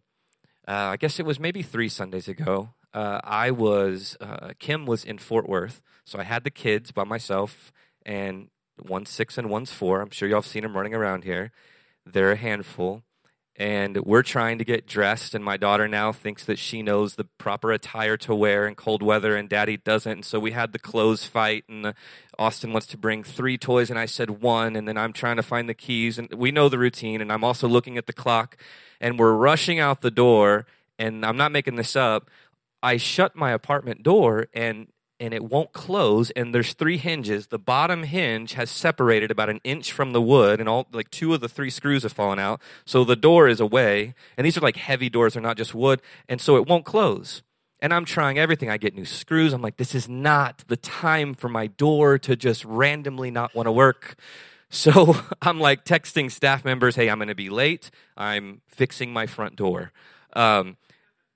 uh, 0.68 0.92
I 0.94 0.98
guess 0.98 1.20
it 1.20 1.26
was 1.26 1.40
maybe 1.40 1.62
three 1.62 1.90
Sundays 1.90 2.28
ago, 2.28 2.70
uh, 2.94 3.20
I 3.24 3.52
was, 3.52 4.16
uh, 4.22 4.54
Kim 4.60 4.86
was 4.86 5.04
in 5.04 5.18
Fort 5.18 5.50
Worth, 5.50 5.82
so 6.06 6.20
I 6.20 6.24
had 6.24 6.44
the 6.44 6.52
kids 6.52 6.92
by 6.92 7.04
myself, 7.04 7.74
and 8.06 8.50
one's 8.80 9.10
six 9.10 9.38
and 9.38 9.50
one's 9.50 9.72
four. 9.72 10.02
I'm 10.02 10.12
sure 10.12 10.30
y'all 10.30 10.38
have 10.38 10.46
seen 10.46 10.64
them 10.64 10.76
running 10.76 10.94
around 10.94 11.24
here. 11.24 11.52
They're 12.06 12.32
a 12.32 12.38
handful 12.38 13.04
and 13.56 13.98
we're 13.98 14.24
trying 14.24 14.58
to 14.58 14.66
get 14.66 14.88
dressed 14.88 15.36
and 15.36 15.44
my 15.44 15.58
daughter 15.58 15.88
now 15.88 16.12
thinks 16.12 16.44
that 16.46 16.58
she 16.58 16.82
knows 16.82 17.16
the 17.16 17.26
proper 17.38 17.72
attire 17.72 18.18
to 18.18 18.34
wear 18.34 18.68
in 18.68 18.74
cold 18.74 19.04
weather 19.04 19.36
and 19.36 19.48
daddy 19.48 19.78
doesn't. 19.78 20.12
And 20.12 20.26
so 20.26 20.40
we 20.40 20.52
had 20.52 20.74
the 20.74 20.80
clothes 20.80 21.26
fight 21.26 21.64
and 21.68 21.94
austin 22.40 22.72
wants 22.72 22.88
to 22.88 22.98
bring 22.98 23.24
three 23.24 23.60
toys 23.60 23.92
and 23.92 24.00
i 24.00 24.08
said 24.08 24.42
one 24.42 24.76
and 24.76 24.88
then 24.88 24.98
i'm 24.98 25.14
trying 25.14 25.36
to 25.36 25.44
find 25.44 25.70
the 25.70 25.74
keys 25.76 26.18
and 26.18 26.28
we 26.34 26.50
know 26.50 26.68
the 26.68 26.80
routine 26.80 27.22
and 27.22 27.32
i'm 27.32 27.44
also 27.44 27.68
looking 27.68 27.96
at 27.96 28.08
the 28.08 28.14
clock 28.14 28.58
and 29.00 29.20
we're 29.20 29.34
rushing 29.34 29.80
out 29.80 30.02
the 30.02 30.10
door 30.10 30.66
and 30.98 31.24
i'm 31.24 31.38
not 31.38 31.52
making 31.52 31.76
this 31.76 31.96
up. 31.96 32.32
I 32.84 32.98
shut 32.98 33.34
my 33.34 33.52
apartment 33.52 34.04
door 34.04 34.48
and 34.54 34.88
and 35.20 35.34
it 35.34 35.44
won't 35.44 35.74
close 35.74 36.32
and 36.32 36.54
there's 36.54 36.74
three 36.74 36.98
hinges. 36.98 37.48
The 37.48 37.60
bottom 37.60 38.04
hinge 38.04 38.54
has 38.54 38.70
separated 38.70 39.32
about 39.32 39.50
an 39.50 39.62
inch 39.64 39.92
from 39.92 40.12
the 40.12 40.22
wood 40.22 40.60
and 40.60 40.68
all 40.68 40.88
like 40.92 41.10
two 41.12 41.34
of 41.34 41.42
the 41.42 41.50
three 41.50 41.70
screws 41.70 42.04
have 42.04 42.14
fallen 42.14 42.40
out. 42.40 42.62
So 42.86 43.04
the 43.04 43.16
door 43.16 43.48
is 43.48 43.60
away 43.60 44.16
and 44.38 44.46
these 44.46 44.58
are 44.58 44.62
like 44.62 44.78
heavy 44.78 45.10
doors. 45.10 45.34
They're 45.34 45.44
not 45.44 45.58
just 45.58 45.74
wood 45.74 46.02
and 46.28 46.42
so 46.42 46.58
it 46.58 46.68
won't 46.68 46.86
close. 46.86 47.44
And 47.80 47.94
i'm 47.94 48.06
trying 48.06 48.40
everything. 48.40 48.70
I 48.70 48.78
get 48.78 48.96
new 48.96 49.06
screws. 49.06 49.54
I'm 49.54 49.62
like 49.62 49.78
this 49.78 49.96
is 49.96 50.10
not 50.10 50.64
the 50.68 50.78
time 50.78 51.34
for 51.34 51.50
my 51.50 51.68
door 51.68 52.18
to 52.20 52.36
just 52.36 52.66
randomly 52.66 53.32
not 53.32 53.54
want 53.56 53.68
to 53.68 53.72
work. 53.72 54.16
So 54.70 55.16
i'm 55.42 55.60
like 55.60 55.86
texting 55.86 56.32
staff 56.32 56.66
members 56.66 56.96
hey 56.96 57.10
i'm 57.10 57.18
going 57.18 57.28
to 57.28 57.36
be 57.36 57.50
late. 57.50 57.92
I'm 58.18 58.62
fixing 58.68 59.14
my 59.14 59.28
front 59.28 59.56
door. 59.56 59.92
Um, 60.34 60.78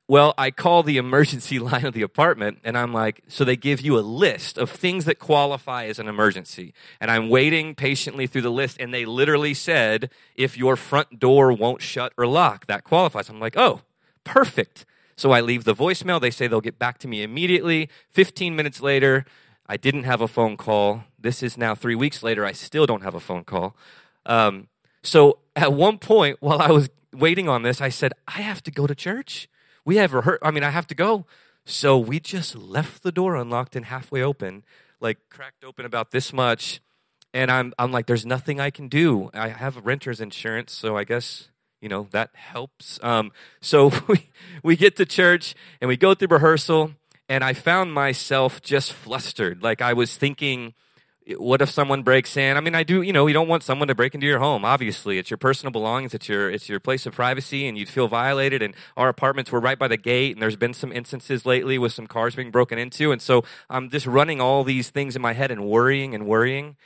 well, 0.07 0.33
I 0.37 0.51
call 0.51 0.83
the 0.83 0.97
emergency 0.97 1.59
line 1.59 1.85
of 1.85 1.93
the 1.93 2.01
apartment 2.01 2.59
and 2.63 2.77
I'm 2.77 2.93
like, 2.93 3.21
so 3.27 3.43
they 3.43 3.55
give 3.55 3.81
you 3.81 3.97
a 3.97 4.01
list 4.01 4.57
of 4.57 4.69
things 4.69 5.05
that 5.05 5.19
qualify 5.19 5.85
as 5.85 5.99
an 5.99 6.07
emergency. 6.07 6.73
And 6.99 7.11
I'm 7.11 7.29
waiting 7.29 7.75
patiently 7.75 8.27
through 8.27 8.43
the 8.43 8.49
list 8.49 8.77
and 8.79 8.93
they 8.93 9.05
literally 9.05 9.53
said, 9.53 10.09
if 10.35 10.57
your 10.57 10.75
front 10.75 11.19
door 11.19 11.51
won't 11.51 11.81
shut 11.81 12.13
or 12.17 12.25
lock, 12.25 12.67
that 12.67 12.83
qualifies. 12.83 13.29
I'm 13.29 13.39
like, 13.39 13.57
oh, 13.57 13.81
perfect. 14.23 14.85
So 15.15 15.31
I 15.31 15.41
leave 15.41 15.63
the 15.63 15.75
voicemail. 15.75 16.21
They 16.21 16.31
say 16.31 16.47
they'll 16.47 16.61
get 16.61 16.79
back 16.79 16.99
to 16.99 17.07
me 17.07 17.23
immediately. 17.23 17.89
15 18.11 18.55
minutes 18.55 18.81
later, 18.81 19.25
I 19.67 19.75
didn't 19.75 20.03
have 20.03 20.21
a 20.21 20.27
phone 20.27 20.55
call. 20.55 21.03
This 21.19 21.43
is 21.43 21.57
now 21.57 21.75
three 21.75 21.95
weeks 21.95 22.23
later. 22.23 22.45
I 22.45 22.53
still 22.53 22.85
don't 22.85 23.01
have 23.01 23.15
a 23.15 23.19
phone 23.19 23.43
call. 23.43 23.75
Um, 24.25 24.67
so 25.03 25.39
at 25.55 25.73
one 25.73 25.97
point, 25.97 26.37
while 26.39 26.61
I 26.61 26.71
was 26.71 26.89
waiting 27.11 27.49
on 27.49 27.63
this, 27.63 27.81
I 27.81 27.89
said, 27.89 28.13
I 28.27 28.41
have 28.41 28.63
to 28.63 28.71
go 28.71 28.87
to 28.87 28.95
church 28.95 29.49
we 29.87 29.95
have 29.95 30.13
rehearsed. 30.13 30.43
I 30.43 30.51
mean, 30.51 30.65
I 30.65 30.69
have 30.69 30.85
to 30.87 30.95
go. 30.95 31.25
So 31.65 31.97
we 31.97 32.19
just 32.19 32.55
left 32.57 33.03
the 33.03 33.11
door 33.11 33.37
unlocked 33.37 33.73
and 33.73 33.85
halfway 33.85 34.21
open, 34.21 34.65
like 34.99 35.17
cracked 35.29 35.63
open 35.63 35.85
about 35.85 36.11
this 36.11 36.33
much. 36.33 36.81
And 37.33 37.49
I'm, 37.49 37.73
I'm 37.79 37.93
like, 37.93 38.05
there's 38.05 38.25
nothing 38.25 38.59
I 38.59 38.69
can 38.69 38.89
do. 38.89 39.29
I 39.33 39.47
have 39.47 39.85
renter's 39.85 40.19
insurance, 40.19 40.73
so 40.73 40.97
I 40.97 41.05
guess, 41.05 41.49
you 41.81 41.87
know, 41.87 42.07
that 42.11 42.31
helps. 42.33 42.99
Um, 43.01 43.31
so 43.61 43.93
we, 44.09 44.29
we 44.61 44.75
get 44.75 44.97
to 44.97 45.05
church 45.05 45.55
and 45.79 45.87
we 45.87 45.95
go 45.95 46.13
through 46.13 46.29
rehearsal, 46.29 46.91
and 47.29 47.41
I 47.41 47.53
found 47.53 47.93
myself 47.93 48.61
just 48.61 48.91
flustered. 48.91 49.63
Like 49.63 49.81
I 49.81 49.93
was 49.93 50.17
thinking, 50.17 50.73
what 51.35 51.61
if 51.61 51.69
someone 51.69 52.03
breaks 52.03 52.37
in? 52.37 52.55
I 52.55 52.61
mean, 52.61 52.73
I 52.73 52.83
do, 52.83 53.01
you 53.01 53.11
know, 53.11 53.27
you 53.27 53.33
don't 53.33 53.49
want 53.49 53.63
someone 53.63 53.89
to 53.89 53.95
break 53.95 54.15
into 54.15 54.25
your 54.25 54.39
home. 54.39 54.63
Obviously, 54.63 55.17
it's 55.17 55.29
your 55.29 55.37
personal 55.37 55.71
belongings, 55.71 56.13
it's 56.13 56.29
your 56.29 56.49
it's 56.49 56.69
your 56.69 56.79
place 56.79 57.05
of 57.05 57.13
privacy, 57.13 57.67
and 57.67 57.77
you'd 57.77 57.89
feel 57.89 58.07
violated. 58.07 58.61
And 58.61 58.73
our 58.95 59.09
apartments 59.09 59.51
were 59.51 59.59
right 59.59 59.77
by 59.77 59.87
the 59.87 59.97
gate, 59.97 60.35
and 60.35 60.41
there's 60.41 60.55
been 60.55 60.73
some 60.73 60.91
instances 60.91 61.45
lately 61.45 61.77
with 61.77 61.91
some 61.91 62.07
cars 62.07 62.35
being 62.35 62.51
broken 62.51 62.77
into, 62.77 63.11
and 63.11 63.21
so 63.21 63.43
I'm 63.69 63.89
just 63.89 64.05
running 64.07 64.39
all 64.39 64.63
these 64.63 64.89
things 64.89 65.15
in 65.15 65.21
my 65.21 65.33
head 65.33 65.51
and 65.51 65.67
worrying 65.67 66.15
and 66.15 66.25
worrying. 66.25 66.77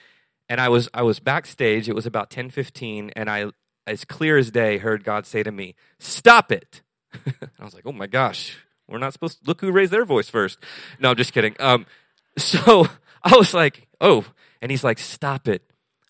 And 0.50 0.60
I 0.60 0.70
was 0.70 0.90
I 0.94 1.04
was 1.04 1.20
backstage. 1.20 1.88
It 1.88 1.96
was 1.96 2.08
about 2.08 2.30
ten 2.32 2.50
fifteen, 2.50 3.12
and 3.16 3.30
I, 3.30 3.52
as 3.86 4.06
clear 4.06 4.38
as 4.38 4.50
day, 4.50 4.80
heard 4.80 5.04
God 5.04 5.26
say 5.28 5.44
to 5.44 5.52
me, 5.52 5.76
"Stop 6.00 6.52
it." 6.52 6.82
I 7.60 7.64
was 7.64 7.76
like, 7.76 7.86
"Oh 7.86 7.92
my 7.92 8.08
gosh, 8.08 8.58
we're 8.88 8.98
not 8.98 9.14
supposed 9.14 9.40
to 9.40 9.48
look 9.48 9.62
who 9.62 9.72
raised 9.72 9.92
their 9.92 10.06
voice 10.06 10.30
first. 10.30 10.58
No, 11.00 11.12
I'm 11.12 11.16
just 11.16 11.32
kidding. 11.32 11.56
Um, 11.60 11.86
so 12.38 12.88
I 13.24 13.38
was 13.38 13.54
like, 13.54 13.88
oh. 14.02 14.26
And 14.62 14.70
he's 14.70 14.84
like, 14.84 15.00
stop 15.00 15.48
it. 15.48 15.64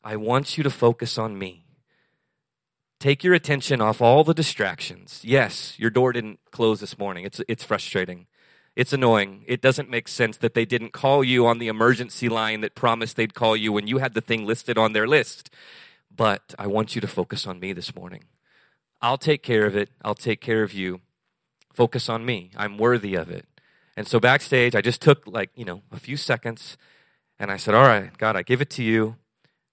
I 0.03 0.15
want 0.15 0.57
you 0.57 0.63
to 0.63 0.69
focus 0.69 1.17
on 1.17 1.38
me. 1.38 1.65
Take 3.00 3.24
your 3.24 3.33
attention 3.33 3.81
off 3.81 4.01
all 4.01 4.24
the 4.24 4.33
distractions. 4.33 5.21
Yes, 5.24 5.77
your 5.79 5.89
door 5.89 6.12
didn't 6.13 6.39
close 6.51 6.79
this 6.79 6.98
morning. 6.98 7.24
It's, 7.24 7.41
it's 7.48 7.63
frustrating. 7.63 8.27
It's 8.75 8.93
annoying. 8.93 9.43
It 9.48 9.62
doesn't 9.62 9.89
make 9.89 10.07
sense 10.07 10.38
that 10.38 10.53
they 10.53 10.65
didn't 10.65 10.93
call 10.93 11.24
you 11.24 11.45
on 11.45 11.60
the 11.60 11.67
emergency 11.67 12.29
line 12.29 12.62
that 12.62 12.75
promised 12.75 13.15
they'd 13.15 13.33
call 13.33 13.55
you 13.55 13.71
when 13.71 13.88
you 13.88 13.98
had 13.98 14.13
the 14.13 14.21
thing 14.21 14.45
listed 14.45 14.77
on 14.77 14.93
their 14.93 15.07
list. 15.07 15.50
But 16.15 16.53
I 16.60 16.67
want 16.67 16.95
you 16.95 17.01
to 17.01 17.07
focus 17.07 17.48
on 17.48 17.60
me 17.60 17.74
this 17.74 17.95
morning. 17.95 18.25
I'll 19.01 19.17
take 19.17 19.43
care 19.43 19.65
of 19.65 19.75
it. 19.75 19.89
I'll 20.03 20.15
take 20.15 20.41
care 20.41 20.63
of 20.63 20.74
you. 20.74 21.01
Focus 21.74 22.07
on 22.07 22.25
me. 22.25 22.51
I'm 22.55 22.77
worthy 22.77 23.15
of 23.15 23.29
it. 23.29 23.45
And 23.98 24.07
so 24.07 24.19
backstage, 24.19 24.75
I 24.75 24.81
just 24.81 25.01
took 25.01 25.25
like, 25.25 25.50
you 25.55 25.65
know, 25.65 25.81
a 25.91 26.00
few 26.00 26.17
seconds 26.17 26.77
and 27.41 27.51
I 27.51 27.57
said, 27.57 27.74
All 27.74 27.88
right, 27.88 28.15
God, 28.19 28.36
I 28.36 28.43
give 28.43 28.62
it 28.62 28.69
to 28.71 28.83
you 28.83 29.15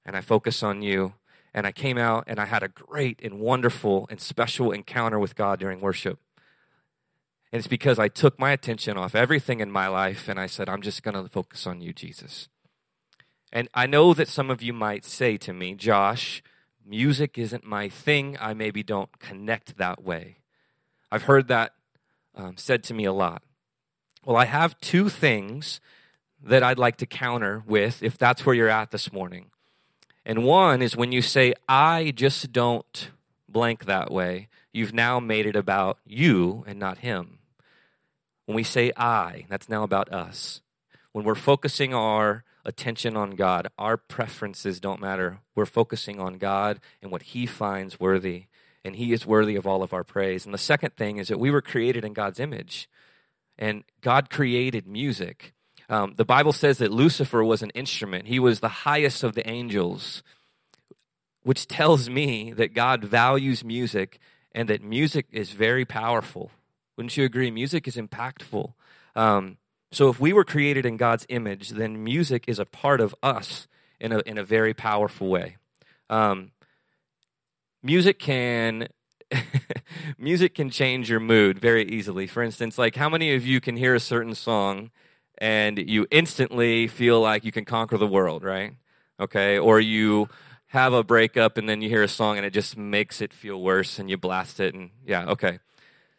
and 0.07 0.17
I 0.17 0.23
focus 0.23 0.63
on 0.63 0.81
you. 0.81 1.13
And 1.53 1.67
I 1.67 1.73
came 1.73 1.99
out 1.99 2.25
and 2.27 2.41
I 2.41 2.47
had 2.47 2.63
a 2.63 2.69
great 2.69 3.21
and 3.23 3.41
wonderful 3.41 4.07
and 4.11 4.19
special 4.19 4.73
encounter 4.73 5.19
with 5.19 5.37
God 5.37 5.61
during 5.61 5.83
worship. 5.83 6.19
And 7.53 7.59
it's 7.59 7.69
because 7.69 7.99
I 7.99 8.09
took 8.09 8.39
my 8.39 8.53
attention 8.53 8.97
off 8.97 9.15
everything 9.15 9.61
in 9.61 9.71
my 9.71 9.87
life 9.87 10.29
and 10.29 10.41
I 10.41 10.47
said, 10.47 10.71
I'm 10.71 10.81
just 10.81 11.03
going 11.03 11.15
to 11.15 11.29
focus 11.29 11.67
on 11.67 11.83
you, 11.83 11.93
Jesus. 11.93 12.49
And 13.53 13.69
I 13.75 13.87
know 13.87 14.15
that 14.15 14.29
some 14.29 14.49
of 14.49 14.63
you 14.63 14.73
might 14.73 15.05
say 15.05 15.37
to 15.37 15.53
me, 15.53 15.75
Josh, 15.75 16.43
music 16.87 17.37
isn't 17.37 17.65
my 17.65 17.91
thing. 17.91 18.39
I 18.41 18.55
maybe 18.55 18.83
don't 18.83 19.19
connect 19.19 19.77
that 19.77 20.03
way. 20.03 20.39
I've 21.13 21.25
heard 21.25 21.49
that 21.49 21.73
um, 22.35 22.57
said 22.57 22.83
to 22.85 22.95
me 22.95 23.05
a 23.05 23.13
lot. 23.13 23.43
Well, 24.25 24.39
I 24.39 24.47
have 24.47 24.81
two 24.81 25.11
things 25.11 25.81
that 26.43 26.63
I'd 26.63 26.79
like 26.79 26.97
to 26.99 27.07
counter 27.07 27.63
with 27.67 28.03
if 28.03 28.17
that's 28.17 28.47
where 28.47 28.55
you're 28.55 28.69
at 28.69 28.91
this 28.91 29.13
morning. 29.13 29.47
And 30.25 30.45
one 30.45 30.83
is 30.83 30.97
when 30.97 31.13
you 31.13 31.23
say, 31.23 31.55
I 31.69 32.13
just 32.15 32.53
don't 32.53 33.11
blank 33.49 33.87
that 33.87 34.11
way, 34.11 34.49
you've 34.73 34.93
now 34.93 35.21
made 35.21 35.47
it 35.47 35.57
about 35.57 35.99
you 36.05 36.65
and 36.67 36.79
not 36.79 36.99
him. 36.99 37.39
When 38.45 38.55
we 38.55 38.63
say 38.63 38.93
I, 38.97 39.47
that's 39.49 39.69
now 39.69 39.83
about 39.83 40.13
us. 40.13 40.61
When 41.13 41.25
we're 41.25 41.35
focusing 41.35 41.95
our 41.95 42.45
attention 42.65 43.17
on 43.17 43.31
God, 43.31 43.69
our 43.79 43.97
preferences 43.97 44.79
don't 44.79 45.01
matter. 45.01 45.41
We're 45.55 45.67
focusing 45.67 46.21
on 46.21 46.39
God 46.39 46.81
and 47.03 47.11
what 47.11 47.23
He 47.23 47.47
finds 47.47 47.99
worthy, 47.99 48.45
and 48.85 48.97
He 48.97 49.13
is 49.13 49.27
worthy 49.27 49.57
of 49.57 49.67
all 49.67 49.83
of 49.83 49.93
our 49.93 50.05
praise. 50.05 50.45
And 50.45 50.53
the 50.53 50.59
second 50.59 50.95
thing 50.95 51.17
is 51.17 51.29
that 51.29 51.41
we 51.41 51.51
were 51.51 51.63
created 51.63 52.05
in 52.05 52.13
God's 52.13 52.39
image, 52.39 52.89
and 53.59 53.85
God 54.03 54.31
created 54.31 54.87
music. 54.87 55.55
Um, 55.89 56.15
the 56.17 56.25
Bible 56.25 56.53
says 56.53 56.79
that 56.79 56.93
Lucifer 56.93 57.43
was 57.43 57.63
an 57.63 57.71
instrument, 57.71 58.27
he 58.27 58.39
was 58.39 58.61
the 58.61 58.69
highest 58.69 59.25
of 59.25 59.35
the 59.35 59.49
angels, 59.49 60.23
which 61.43 61.67
tells 61.67 62.11
me 62.11 62.53
that 62.53 62.75
God 62.75 63.03
values 63.05 63.65
music 63.65 64.19
and 64.53 64.69
that 64.69 64.83
music 64.83 65.27
is 65.31 65.51
very 65.53 65.85
powerful. 65.85 66.51
Wouldn't 66.97 67.17
you 67.17 67.25
agree? 67.25 67.51
Music 67.51 67.87
is 67.87 67.97
impactful. 67.97 68.73
Um, 69.15 69.57
so 69.91 70.09
if 70.09 70.21
we 70.21 70.33
were 70.33 70.45
created 70.45 70.85
in 70.85 70.97
God's 70.97 71.25
image, 71.29 71.71
then 71.71 72.05
music 72.05 72.45
is 72.47 72.59
a 72.59 72.67
part 72.67 73.01
of 73.01 73.15
us 73.23 73.67
in 74.01 74.13
a, 74.13 74.19
in 74.21 74.37
a 74.37 74.45
very 74.45 74.75
powerful 74.75 75.29
way. 75.29 75.57
Um, 76.11 76.51
music 77.83 78.19
can 78.19 78.89
music 80.19 80.55
can 80.55 80.71
change 80.71 81.11
your 81.11 81.21
mood 81.21 81.59
very 81.59 81.85
easily. 81.85 82.27
For 82.27 82.43
instance, 82.43 82.79
like 82.79 82.97
how 82.97 83.09
many 83.09 83.35
of 83.35 83.47
you 83.47 83.61
can 83.61 83.77
hear 83.77 83.95
a 83.95 84.01
certain 84.01 84.35
song 84.35 84.91
and 85.39 85.79
you 85.79 86.07
instantly 86.11 86.89
feel 86.89 87.21
like 87.21 87.45
you 87.45 87.53
can 87.53 87.65
conquer 87.65 87.97
the 87.97 88.07
world, 88.07 88.43
right? 88.43 88.75
Okay, 89.21 89.59
or 89.59 89.81
you 89.81 90.29
have 90.67 90.93
a 90.93 91.03
breakup 91.03 91.57
and 91.57 91.69
then 91.69 91.81
you 91.81 91.89
hear 91.89 92.03
a 92.03 92.09
song 92.09 92.37
and 92.37 92.45
it 92.45 92.53
just 92.53 92.77
makes 92.77 93.21
it 93.21 93.33
feel 93.33 93.61
worse 93.61 93.99
and 93.99 94.11
you 94.11 94.17
blast 94.17 94.61
it 94.61 94.75
and 94.75 94.91
yeah, 95.07 95.25
okay. 95.27 95.59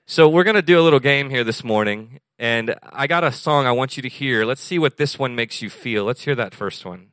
So 0.06 0.28
we're 0.28 0.44
going 0.44 0.56
to 0.56 0.64
do 0.64 0.80
a 0.80 0.82
little 0.82 1.00
game 1.00 1.30
here 1.30 1.44
this 1.44 1.64
morning 1.64 2.20
and 2.40 2.76
I 2.92 3.06
got 3.06 3.24
a 3.24 3.32
song 3.32 3.68
I 3.68 3.72
want 3.72 3.96
you 3.96 4.02
to 4.02 4.10
hear. 4.10 4.46
Let's 4.46 4.62
see 4.62 4.80
what 4.80 4.98
this 4.98 5.20
one 5.20 5.36
makes 5.36 5.62
you 5.62 5.70
feel. 5.70 6.04
Let's 6.04 6.24
hear 6.24 6.36
that 6.36 6.56
first 6.56 6.84
one. 6.84 7.10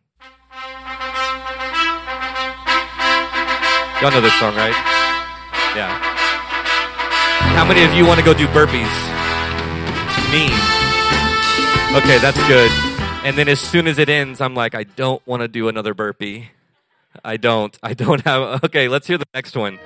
Y'all 4.00 4.10
know 4.10 4.20
this 4.20 4.34
song, 4.38 4.54
right? 4.56 4.75
Yeah. 5.76 6.16
How 7.54 7.64
many 7.66 7.82
of 7.84 7.92
you 7.92 8.06
want 8.06 8.18
to 8.18 8.25
go 8.25 8.32
do 8.32 8.46
burpees? 8.48 8.86
Me. 10.30 10.75
Okay, 11.97 12.19
that's 12.19 12.38
good. 12.47 12.71
And 13.25 13.38
then 13.38 13.49
as 13.49 13.59
soon 13.59 13.87
as 13.87 13.99
it 13.99 14.11
ends, 14.11 14.43
I'm 14.43 14.55
like, 14.55 14.75
I 14.75 14.85
don't 14.85 15.26
want 15.26 15.41
to 15.41 15.49
do 15.49 15.69
another 15.69 15.95
burpee. 15.95 16.50
I 17.25 17.38
don't. 17.38 17.76
I 17.83 17.95
don't 17.95 18.21
have. 18.21 18.62
Okay, 18.65 18.88
let's 18.88 19.07
hear 19.07 19.17
the 19.17 19.26
next 19.33 19.57
one. 19.57 19.79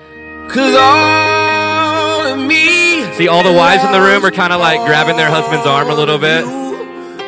Cause 0.49 0.75
all 0.75 2.27
of 2.27 2.39
me. 2.49 3.05
See, 3.15 3.29
all 3.29 3.45
the 3.45 3.53
wives 3.53 3.85
in 3.85 3.93
the 3.93 4.01
room 4.01 4.25
are 4.25 4.33
kind 4.33 4.53
of 4.53 4.59
like 4.59 4.85
grabbing 4.85 5.17
their 5.17 5.31
husband's 5.31 5.67
arm 5.67 5.89
a 5.89 5.95
little 5.95 6.19
bit. 6.19 6.45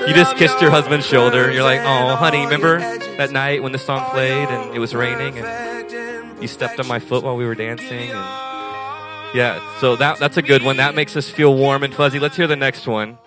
You 0.09 0.15
just 0.15 0.37
kissed 0.37 0.61
your 0.61 0.73
husband's 0.73 1.07
shoulder. 1.07 1.53
You're 1.53 1.62
like, 1.62 1.81
oh, 1.81 2.17
honey, 2.17 2.43
remember 2.43 2.81
that 3.19 3.31
night 3.31 3.62
when 3.62 3.71
the 3.71 3.79
song 3.79 4.11
played 4.11 4.49
and 4.49 4.75
it 4.75 4.81
was 4.81 4.97
raining 4.97 5.39
and 5.39 6.43
you 6.43 6.49
stepped 6.49 6.81
on 6.81 6.89
my 6.89 6.99
foot 6.99 7.23
while 7.23 7.37
we 7.37 7.47
were 7.47 7.55
dancing? 7.55 8.11
And 8.11 9.37
yeah, 9.37 9.79
so 9.79 9.95
that 9.95 10.19
that's 10.19 10.39
a 10.39 10.43
good 10.43 10.65
one. 10.65 10.79
That 10.79 10.97
makes 10.97 11.17
us 11.17 11.31
feel 11.31 11.55
warm 11.55 11.85
and 11.85 11.95
fuzzy. 11.95 12.19
Let's 12.19 12.37
hear 12.37 12.49
the 12.49 12.57
next 12.57 12.89
one. 12.89 13.19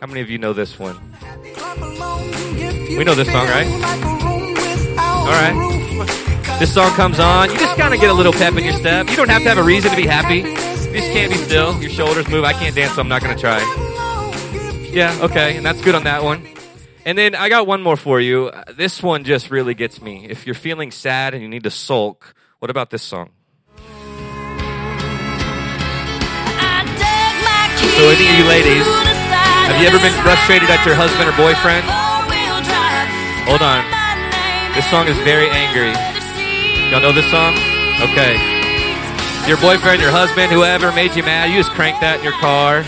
How 0.00 0.06
many 0.06 0.20
of 0.20 0.30
you 0.30 0.38
know 0.38 0.52
this 0.52 0.78
one? 0.78 0.96
We 2.96 3.04
know 3.04 3.14
this 3.14 3.30
song, 3.30 3.46
right? 3.48 3.66
All 4.98 5.26
right. 5.26 6.58
This 6.60 6.72
song 6.72 6.90
comes 6.92 7.18
on. 7.18 7.50
You 7.50 7.58
just 7.58 7.76
kind 7.76 7.92
of 7.92 8.00
get 8.00 8.08
a 8.08 8.14
little 8.14 8.32
pep 8.32 8.54
in 8.54 8.64
your 8.64 8.74
step. 8.74 9.08
You 9.10 9.16
don't 9.16 9.28
have 9.28 9.42
to 9.42 9.48
have 9.48 9.58
a 9.58 9.62
reason 9.62 9.90
to 9.90 9.96
be 9.96 10.06
happy. 10.06 10.36
You 10.36 10.94
just 10.94 11.12
can't 11.12 11.32
be 11.32 11.38
still. 11.38 11.80
Your 11.80 11.90
shoulders 11.90 12.28
move. 12.28 12.44
I 12.44 12.52
can't 12.52 12.74
dance, 12.74 12.94
so 12.94 13.00
I'm 13.00 13.08
not 13.08 13.22
going 13.22 13.34
to 13.34 13.40
try. 13.40 13.58
Yeah, 14.92 15.18
okay. 15.22 15.56
And 15.56 15.66
that's 15.66 15.80
good 15.82 15.94
on 15.94 16.04
that 16.04 16.22
one. 16.22 16.46
And 17.04 17.18
then 17.18 17.34
I 17.34 17.48
got 17.48 17.66
one 17.66 17.82
more 17.82 17.96
for 17.96 18.20
you. 18.20 18.52
This 18.74 19.02
one 19.02 19.24
just 19.24 19.50
really 19.50 19.74
gets 19.74 20.00
me. 20.00 20.26
If 20.28 20.46
you're 20.46 20.54
feeling 20.54 20.92
sad 20.92 21.34
and 21.34 21.42
you 21.42 21.48
need 21.48 21.64
to 21.64 21.70
sulk, 21.70 22.34
what 22.60 22.70
about 22.70 22.90
this 22.90 23.02
song? 23.02 23.30
So, 27.98 28.08
any 28.10 28.28
of 28.28 28.38
you 28.38 28.44
ladies, 28.44 28.86
have 29.68 29.76
you 29.76 29.86
ever 29.86 30.00
been 30.00 30.16
frustrated 30.24 30.72
at 30.72 30.80
your 30.88 30.96
husband 30.96 31.28
or 31.28 31.36
boyfriend? 31.36 31.84
Hold 33.44 33.60
on. 33.60 33.84
This 34.74 34.88
song 34.88 35.08
is 35.08 35.16
very 35.28 35.48
angry. 35.50 35.92
Y'all 36.90 37.00
know 37.00 37.12
this 37.12 37.28
song? 37.30 37.52
Okay. 38.00 38.40
Your 39.46 39.56
boyfriend, 39.60 40.00
your 40.00 40.10
husband, 40.10 40.50
whoever 40.52 40.92
made 40.92 41.14
you 41.14 41.22
mad, 41.22 41.50
you 41.50 41.56
just 41.56 41.70
crank 41.72 42.00
that 42.00 42.18
in 42.18 42.24
your 42.24 42.36
car. 42.40 42.84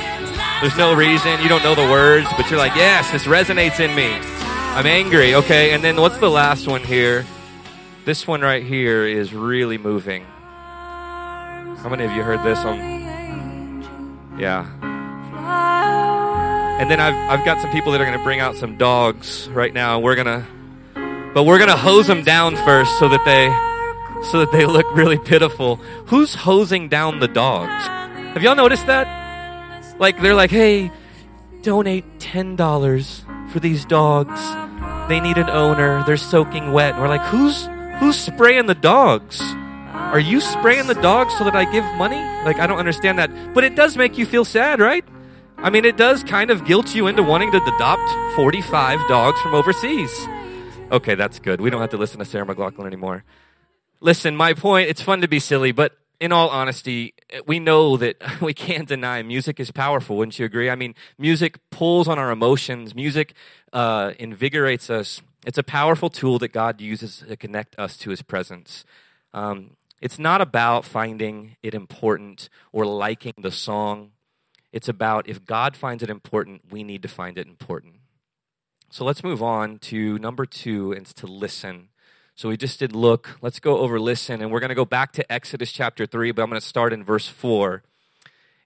There's 0.61 0.77
no 0.77 0.93
reason. 0.93 1.41
You 1.41 1.49
don't 1.49 1.63
know 1.63 1.75
the 1.75 1.89
words, 1.89 2.27
but 2.37 2.51
you're 2.51 2.59
like, 2.59 2.75
yes, 2.75 3.11
this 3.11 3.25
resonates 3.25 3.81
in 3.81 3.95
me. 3.95 4.13
I'm 4.73 4.87
angry. 4.87 5.35
Okay. 5.35 5.73
And 5.73 5.83
then 5.83 6.01
what's 6.01 6.19
the 6.19 6.31
last 6.31 6.67
one 6.67 6.83
here? 6.83 7.27
This 8.05 8.27
one 8.27 8.41
right 8.41 8.63
here 8.63 9.05
is 9.05 9.33
really 9.33 9.79
moving. 9.79 10.25
How 10.25 11.89
many 11.89 12.05
of 12.05 12.13
you 12.13 12.23
heard 12.23 12.43
this 12.43 12.59
on? 12.59 12.79
Yeah. 14.39 14.67
And 16.81 16.91
then 16.91 16.99
I've, 16.99 17.41
I've 17.41 17.45
got 17.45 17.61
some 17.61 17.71
people 17.73 17.93
that 17.93 18.01
are 18.01 18.07
going 18.07 18.17
to 18.17 18.25
bring 18.25 18.41
out 18.41 18.57
some 18.57 18.79
dogs 18.79 19.51
right 19.51 19.75
now. 19.75 20.01
We're 20.01 20.15
going 20.15 20.27
to, 20.27 20.47
but 21.35 21.45
we're 21.45 21.59
going 21.59 21.69
to 21.69 21.77
hose 21.77 22.07
them 22.07 22.25
down 22.25 22.57
first 22.57 22.99
so 22.99 23.07
that 23.11 23.23
they, 23.27 23.51
so 24.31 24.39
that 24.39 24.51
they 24.51 24.65
look 24.79 24.87
really 24.97 25.19
pitiful. 25.19 25.77
Who's 26.07 26.35
hosing 26.35 26.89
down 26.89 27.21
the 27.21 27.29
dogs? 27.29 27.87
Have 28.33 28.43
y'all 28.43 28.57
noticed 28.57 28.87
that? 28.87 30.01
Like, 30.01 30.23
they're 30.23 30.35
like, 30.35 30.51
hey, 30.51 30.91
donate 31.61 32.19
$10 32.19 33.51
for 33.53 33.61
these 33.61 33.85
dogs. 33.85 34.41
They 35.11 35.21
need 35.21 35.37
an 35.37 35.51
owner. 35.51 36.03
They're 36.05 36.17
soaking 36.17 36.73
wet. 36.73 36.97
We're 36.97 37.09
like, 37.09 37.21
who's, 37.27 37.69
who's 37.99 38.17
spraying 38.17 38.65
the 38.65 38.75
dogs? 38.75 39.39
Are 39.93 40.19
you 40.19 40.41
spraying 40.41 40.87
the 40.87 40.95
dogs 40.95 41.37
so 41.37 41.45
that 41.45 41.55
I 41.55 41.71
give 41.71 41.85
money? 41.99 42.17
Like, 42.47 42.59
I 42.59 42.67
don't 42.67 42.79
understand 42.79 43.19
that. 43.19 43.53
But 43.53 43.65
it 43.65 43.77
does 43.77 43.99
make 43.99 44.17
you 44.17 44.25
feel 44.25 44.47
sad, 44.47 44.81
right? 44.81 45.05
I 45.63 45.69
mean, 45.69 45.85
it 45.85 45.99
does 45.99 46.25
kind 46.25 46.51
of 46.51 46.65
guilt 46.65 46.95
you 46.95 47.07
into 47.07 47.23
wanting 47.23 47.53
to 47.53 47.63
adopt 47.63 48.35
45 48.35 48.99
dogs 49.09 49.39
from 49.43 49.55
overseas. 49.55 50.27
Okay, 50.91 51.15
that's 51.15 51.39
good. 51.39 51.61
We 51.61 51.69
don't 51.69 51.83
have 51.83 51.91
to 51.91 51.99
listen 51.99 52.19
to 52.19 52.25
Sarah 52.25 52.47
McLachlan 52.47 52.87
anymore. 52.87 53.25
Listen, 54.01 54.35
my 54.35 54.55
point, 54.55 54.89
it's 54.89 55.03
fun 55.03 55.21
to 55.21 55.29
be 55.29 55.39
silly, 55.39 55.71
but 55.73 55.99
in 56.19 56.33
all 56.33 56.49
honesty, 56.49 57.13
we 57.47 57.59
know 57.59 57.99
that 57.99 58.17
we 58.41 58.55
can't 58.55 58.89
deny 58.89 59.23
music 59.23 59.61
is 59.61 59.71
powerful. 59.71 60.17
Wouldn't 60.17 60.39
you 60.39 60.47
agree? 60.47 60.71
I 60.71 60.77
mean, 60.77 60.95
music 61.19 61.59
pulls 61.69 62.09
on 62.09 62.19
our 62.19 62.31
emotions, 62.31 62.95
music 62.95 63.35
uh, 63.75 64.13
invigorates 64.19 64.89
us. 64.89 65.21
It's 65.47 65.59
a 65.59 65.63
powerful 65.63 66.09
tool 66.09 66.39
that 66.39 66.55
God 66.55 66.81
uses 66.81 67.23
to 67.29 67.37
connect 67.37 67.79
us 67.79 67.99
to 67.99 68.09
his 68.09 68.23
presence. 68.23 68.87
Um, 69.35 69.77
it's 70.01 70.19
not 70.19 70.41
about 70.41 70.87
finding 70.87 71.57
it 71.63 71.75
important 71.75 72.49
or 72.73 72.87
liking 72.87 73.35
the 73.43 73.51
song 73.51 74.13
it's 74.73 74.89
about 74.89 75.29
if 75.29 75.45
God 75.45 75.77
finds 75.77 76.03
it 76.03 76.11
important, 76.11 76.63
we 76.71 76.83
need 76.83 77.03
to 77.03 77.09
find 77.09 77.39
it 77.39 77.47
important. 77.47 77.97
So 78.91 79.05
let's 79.05 79.23
move 79.23 79.43
on 79.43 79.79
to 79.79 80.19
number 80.19 80.47
two, 80.47 80.93
and 80.93 81.03
it's 81.03 81.15
to 81.15 81.27
listen. 81.27 81.89
So 82.35 82.49
we 82.49 82.57
just 82.57 82.79
did 82.79 82.95
look. 82.95 83.39
Let's 83.41 83.61
go 83.61 83.79
over 83.79 84.01
listen, 84.01 84.41
and 84.41 84.51
we're 84.51 84.61
going 84.61 84.71
to 84.71 84.75
go 84.75 84.85
back 84.85 85.13
to 85.13 85.33
Exodus 85.33 85.73
chapter 85.73 86.07
3, 86.07 86.33
but 86.33 86.43
I'm 86.43 86.49
going 86.49 86.61
to 86.61 86.67
start 86.67 86.93
in 86.93 87.05
verse 87.05 87.29
4. 87.29 87.83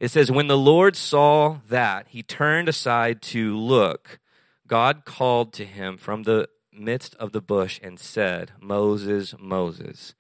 It 0.01 0.11
says, 0.11 0.31
When 0.31 0.47
the 0.47 0.57
Lord 0.57 0.97
saw 0.97 1.59
that, 1.69 2.09
he 2.09 2.23
turned 2.23 2.69
aside 2.69 3.21
to 3.23 3.57
look. 3.57 4.19
God 4.67 5.05
called 5.05 5.53
to 5.55 5.65
him 5.65 5.97
from 5.97 6.23
the 6.23 6.49
midst 6.73 7.15
of 7.17 7.33
the 7.33 7.41
bush 7.41 7.81
and 7.83 7.99
said, 7.99 8.53
Moses, 8.61 9.35
Moses. 9.39 10.15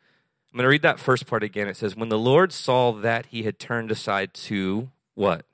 I'm 0.53 0.59
going 0.59 0.65
to 0.65 0.71
read 0.71 0.83
that 0.83 1.01
first 1.01 1.27
part 1.27 1.43
again. 1.43 1.67
It 1.67 1.77
says, 1.77 1.97
When 1.97 2.09
the 2.09 2.19
Lord 2.19 2.53
saw 2.53 2.93
that 2.93 3.27
he 3.27 3.45
had 3.45 3.59
turned 3.59 3.91
aside 3.91 4.35
to 4.35 4.91
what? 5.15 5.47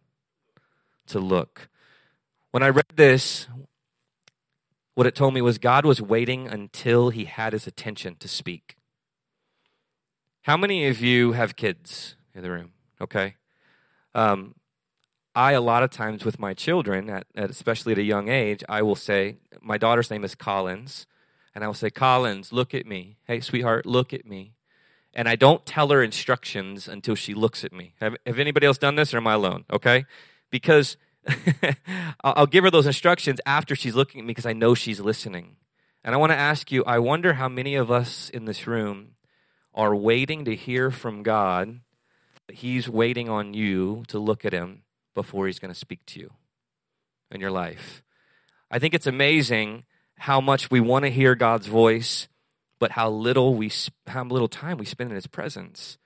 To 1.10 1.18
look. 1.18 1.68
When 2.52 2.62
I 2.62 2.68
read 2.68 2.84
this, 2.94 3.48
what 4.94 5.08
it 5.08 5.14
told 5.16 5.34
me 5.34 5.40
was 5.40 5.58
God 5.58 5.84
was 5.84 6.00
waiting 6.00 6.46
until 6.46 7.10
he 7.10 7.24
had 7.24 7.52
his 7.52 7.66
attention 7.66 8.14
to 8.20 8.28
speak. 8.28 8.76
How 10.42 10.56
many 10.56 10.86
of 10.86 11.00
you 11.00 11.32
have 11.32 11.56
kids 11.56 12.14
in 12.32 12.42
the 12.42 12.50
room? 12.50 12.72
Okay. 13.00 13.34
Um, 14.14 14.54
I, 15.34 15.52
a 15.52 15.60
lot 15.60 15.82
of 15.82 15.90
times 15.90 16.24
with 16.24 16.38
my 16.38 16.54
children, 16.54 17.10
at, 17.10 17.26
at, 17.34 17.50
especially 17.50 17.92
at 17.92 17.98
a 17.98 18.04
young 18.04 18.28
age, 18.28 18.62
I 18.68 18.82
will 18.82 18.94
say, 18.94 19.38
my 19.60 19.78
daughter's 19.78 20.10
name 20.10 20.22
is 20.22 20.36
Collins, 20.36 21.08
and 21.54 21.64
I 21.64 21.66
will 21.66 21.74
say, 21.74 21.90
Collins, 21.90 22.52
look 22.52 22.72
at 22.72 22.86
me. 22.86 23.16
Hey, 23.24 23.40
sweetheart, 23.40 23.84
look 23.84 24.12
at 24.12 24.26
me. 24.26 24.54
And 25.12 25.28
I 25.28 25.34
don't 25.34 25.66
tell 25.66 25.88
her 25.88 26.04
instructions 26.04 26.86
until 26.86 27.16
she 27.16 27.34
looks 27.34 27.64
at 27.64 27.72
me. 27.72 27.94
Have, 28.00 28.16
have 28.26 28.38
anybody 28.38 28.66
else 28.66 28.78
done 28.78 28.94
this, 28.94 29.12
or 29.12 29.16
am 29.16 29.26
I 29.26 29.34
alone? 29.34 29.64
Okay? 29.72 30.04
Because 30.50 30.96
I'll 32.24 32.46
give 32.46 32.64
her 32.64 32.70
those 32.70 32.86
instructions 32.86 33.40
after 33.46 33.74
she's 33.74 33.94
looking 33.94 34.20
at 34.20 34.24
me 34.24 34.30
because 34.30 34.46
I 34.46 34.52
know 34.52 34.74
she's 34.74 35.00
listening. 35.00 35.56
And 36.02 36.14
I 36.14 36.18
want 36.18 36.32
to 36.32 36.38
ask 36.38 36.72
you 36.72 36.84
I 36.84 36.98
wonder 36.98 37.34
how 37.34 37.48
many 37.48 37.74
of 37.74 37.90
us 37.90 38.30
in 38.30 38.44
this 38.44 38.66
room 38.66 39.16
are 39.74 39.94
waiting 39.94 40.44
to 40.46 40.56
hear 40.56 40.90
from 40.90 41.22
God, 41.22 41.80
but 42.46 42.56
He's 42.56 42.88
waiting 42.88 43.28
on 43.28 43.54
you 43.54 44.04
to 44.08 44.18
look 44.18 44.44
at 44.44 44.52
Him 44.52 44.82
before 45.14 45.46
He's 45.46 45.58
going 45.58 45.72
to 45.72 45.78
speak 45.78 46.04
to 46.06 46.20
you 46.20 46.32
in 47.30 47.40
your 47.40 47.50
life. 47.50 48.02
I 48.70 48.78
think 48.78 48.94
it's 48.94 49.06
amazing 49.06 49.84
how 50.16 50.40
much 50.40 50.70
we 50.70 50.80
want 50.80 51.04
to 51.04 51.10
hear 51.10 51.34
God's 51.34 51.66
voice, 51.66 52.28
but 52.78 52.92
how 52.92 53.10
little 53.10 53.54
we 53.54 53.70
how 54.06 54.24
little 54.24 54.48
time 54.48 54.78
we 54.78 54.86
spend 54.86 55.10
in 55.10 55.16
His 55.16 55.26
presence. 55.26 55.98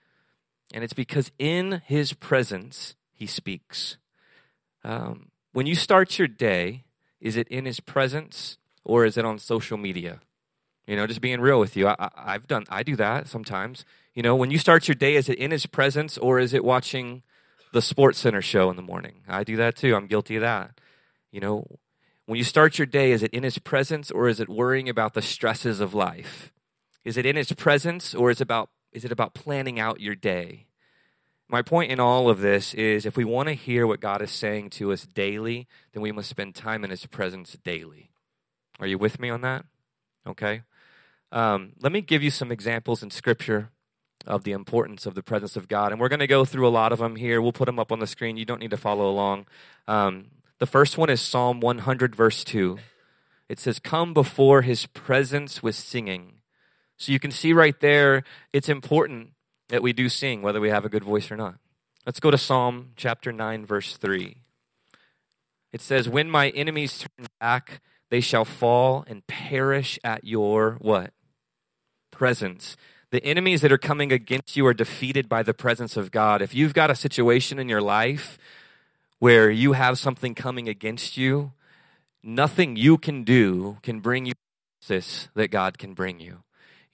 And 0.72 0.82
it's 0.82 0.92
because 0.92 1.30
in 1.38 1.82
His 1.84 2.12
presence 2.12 2.96
He 3.12 3.26
speaks. 3.26 3.96
Um, 4.84 5.30
when 5.52 5.66
you 5.66 5.74
start 5.74 6.18
your 6.18 6.28
day, 6.28 6.84
is 7.20 7.36
it 7.36 7.48
in 7.48 7.64
His 7.64 7.80
presence 7.80 8.58
or 8.84 9.04
is 9.04 9.16
it 9.16 9.24
on 9.24 9.38
social 9.38 9.78
media? 9.78 10.20
You 10.86 10.96
know, 10.96 11.06
just 11.06 11.22
being 11.22 11.40
real 11.40 11.58
with 11.58 11.76
you. 11.76 11.88
I, 11.88 12.10
have 12.16 12.46
done, 12.46 12.64
I 12.68 12.82
do 12.82 12.94
that 12.96 13.26
sometimes. 13.28 13.84
You 14.14 14.22
know, 14.22 14.36
when 14.36 14.50
you 14.50 14.58
start 14.58 14.86
your 14.86 14.94
day, 14.94 15.16
is 15.16 15.28
it 15.28 15.38
in 15.38 15.50
His 15.50 15.64
presence 15.66 16.18
or 16.18 16.38
is 16.38 16.52
it 16.52 16.62
watching 16.62 17.22
the 17.72 17.80
Sports 17.80 18.18
Center 18.18 18.42
show 18.42 18.68
in 18.68 18.76
the 18.76 18.82
morning? 18.82 19.22
I 19.26 19.44
do 19.44 19.56
that 19.56 19.76
too. 19.76 19.96
I'm 19.96 20.06
guilty 20.06 20.36
of 20.36 20.42
that. 20.42 20.78
You 21.32 21.40
know, 21.40 21.66
when 22.26 22.36
you 22.36 22.44
start 22.44 22.78
your 22.78 22.86
day, 22.86 23.12
is 23.12 23.22
it 23.22 23.32
in 23.32 23.42
His 23.42 23.58
presence 23.58 24.10
or 24.10 24.28
is 24.28 24.40
it 24.40 24.48
worrying 24.48 24.88
about 24.88 25.14
the 25.14 25.22
stresses 25.22 25.80
of 25.80 25.94
life? 25.94 26.52
Is 27.04 27.16
it 27.16 27.24
in 27.24 27.36
His 27.36 27.52
presence 27.52 28.14
or 28.14 28.30
is 28.30 28.40
it 28.40 28.44
about 28.44 28.70
is 28.92 29.04
it 29.04 29.10
about 29.10 29.34
planning 29.34 29.80
out 29.80 30.00
your 30.00 30.14
day? 30.14 30.66
My 31.48 31.62
point 31.62 31.92
in 31.92 32.00
all 32.00 32.30
of 32.30 32.40
this 32.40 32.72
is 32.74 33.04
if 33.04 33.16
we 33.16 33.24
want 33.24 33.48
to 33.48 33.54
hear 33.54 33.86
what 33.86 34.00
God 34.00 34.22
is 34.22 34.30
saying 34.30 34.70
to 34.70 34.92
us 34.92 35.06
daily, 35.06 35.68
then 35.92 36.02
we 36.02 36.12
must 36.12 36.30
spend 36.30 36.54
time 36.54 36.84
in 36.84 36.90
His 36.90 37.06
presence 37.06 37.56
daily. 37.62 38.10
Are 38.80 38.86
you 38.86 38.98
with 38.98 39.20
me 39.20 39.30
on 39.30 39.42
that? 39.42 39.66
Okay. 40.26 40.62
Um, 41.30 41.72
let 41.80 41.92
me 41.92 42.00
give 42.00 42.22
you 42.22 42.30
some 42.30 42.50
examples 42.50 43.02
in 43.02 43.10
Scripture 43.10 43.70
of 44.26 44.44
the 44.44 44.52
importance 44.52 45.04
of 45.04 45.14
the 45.14 45.22
presence 45.22 45.56
of 45.56 45.68
God. 45.68 45.92
And 45.92 46.00
we're 46.00 46.08
going 46.08 46.20
to 46.20 46.26
go 46.26 46.44
through 46.44 46.66
a 46.66 46.70
lot 46.70 46.92
of 46.92 46.98
them 46.98 47.16
here. 47.16 47.42
We'll 47.42 47.52
put 47.52 47.66
them 47.66 47.78
up 47.78 47.92
on 47.92 47.98
the 47.98 48.06
screen. 48.06 48.36
You 48.36 48.46
don't 48.46 48.60
need 48.60 48.70
to 48.70 48.76
follow 48.76 49.10
along. 49.10 49.46
Um, 49.86 50.30
the 50.58 50.66
first 50.66 50.96
one 50.96 51.10
is 51.10 51.20
Psalm 51.20 51.60
100, 51.60 52.16
verse 52.16 52.42
2. 52.42 52.78
It 53.48 53.58
says, 53.58 53.78
Come 53.78 54.14
before 54.14 54.62
His 54.62 54.86
presence 54.86 55.62
with 55.62 55.74
singing. 55.74 56.40
So 56.96 57.12
you 57.12 57.20
can 57.20 57.30
see 57.30 57.52
right 57.52 57.78
there, 57.80 58.24
it's 58.52 58.68
important 58.68 59.33
that 59.68 59.82
we 59.82 59.92
do 59.92 60.08
sing, 60.08 60.42
whether 60.42 60.60
we 60.60 60.70
have 60.70 60.84
a 60.84 60.88
good 60.88 61.04
voice 61.04 61.30
or 61.30 61.36
not. 61.36 61.56
Let's 62.06 62.20
go 62.20 62.30
to 62.30 62.38
Psalm 62.38 62.90
chapter 62.96 63.32
9, 63.32 63.64
verse 63.64 63.96
3. 63.96 64.36
It 65.72 65.80
says, 65.80 66.08
When 66.08 66.30
my 66.30 66.50
enemies 66.50 66.98
turn 66.98 67.26
back, 67.40 67.80
they 68.10 68.20
shall 68.20 68.44
fall 68.44 69.04
and 69.06 69.26
perish 69.26 69.98
at 70.04 70.24
your 70.24 70.76
what? 70.80 71.12
Presence. 72.10 72.76
The 73.10 73.24
enemies 73.24 73.60
that 73.62 73.72
are 73.72 73.78
coming 73.78 74.12
against 74.12 74.56
you 74.56 74.66
are 74.66 74.74
defeated 74.74 75.28
by 75.28 75.42
the 75.42 75.54
presence 75.54 75.96
of 75.96 76.10
God. 76.10 76.42
If 76.42 76.54
you've 76.54 76.74
got 76.74 76.90
a 76.90 76.94
situation 76.94 77.58
in 77.58 77.68
your 77.68 77.80
life 77.80 78.38
where 79.18 79.50
you 79.50 79.72
have 79.72 79.98
something 79.98 80.34
coming 80.34 80.68
against 80.68 81.16
you, 81.16 81.52
nothing 82.22 82.76
you 82.76 82.98
can 82.98 83.24
do 83.24 83.78
can 83.82 84.00
bring 84.00 84.26
you 84.26 84.34
that 84.88 85.48
God 85.50 85.78
can 85.78 85.94
bring 85.94 86.20
you. 86.20 86.42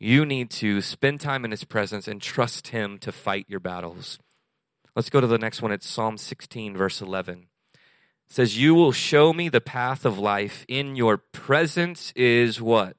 You 0.03 0.25
need 0.25 0.49
to 0.53 0.81
spend 0.81 1.21
time 1.21 1.45
in 1.45 1.51
His 1.51 1.65
presence 1.65 2.09
and 2.09 2.23
trust 2.23 2.69
Him 2.69 2.97
to 3.01 3.13
fight 3.13 3.45
your 3.49 3.61
battles. 3.61 4.19
Let's 4.97 5.11
go 5.11 5.21
to 5.21 5.27
the 5.27 5.39
next 5.39 5.61
one. 5.61 5.73
It's 5.73 5.87
Psalm 5.87 6.17
16, 6.17 6.75
verse 6.75 7.03
11. 7.03 7.49
It 7.75 7.79
says, 8.31 8.59
You 8.59 8.75
will 8.75 8.93
show 8.93 9.35
me 9.35 9.51
the 9.51 9.61
path 9.61 10.07
of 10.07 10.19
life. 10.19 10.65
In 10.69 10.97
your 10.97 11.19
presence 11.19 12.15
is 12.17 12.63
what? 12.63 12.97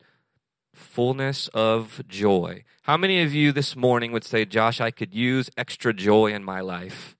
Fullness 0.75 1.47
of 1.55 2.03
joy. 2.07 2.65
How 2.83 2.97
many 2.97 3.23
of 3.23 3.33
you 3.33 3.51
this 3.51 3.75
morning 3.75 4.11
would 4.11 4.23
say, 4.23 4.45
Josh, 4.45 4.79
I 4.79 4.91
could 4.91 5.15
use 5.15 5.49
extra 5.57 5.93
joy 5.93 6.31
in 6.31 6.43
my 6.43 6.61
life? 6.61 7.17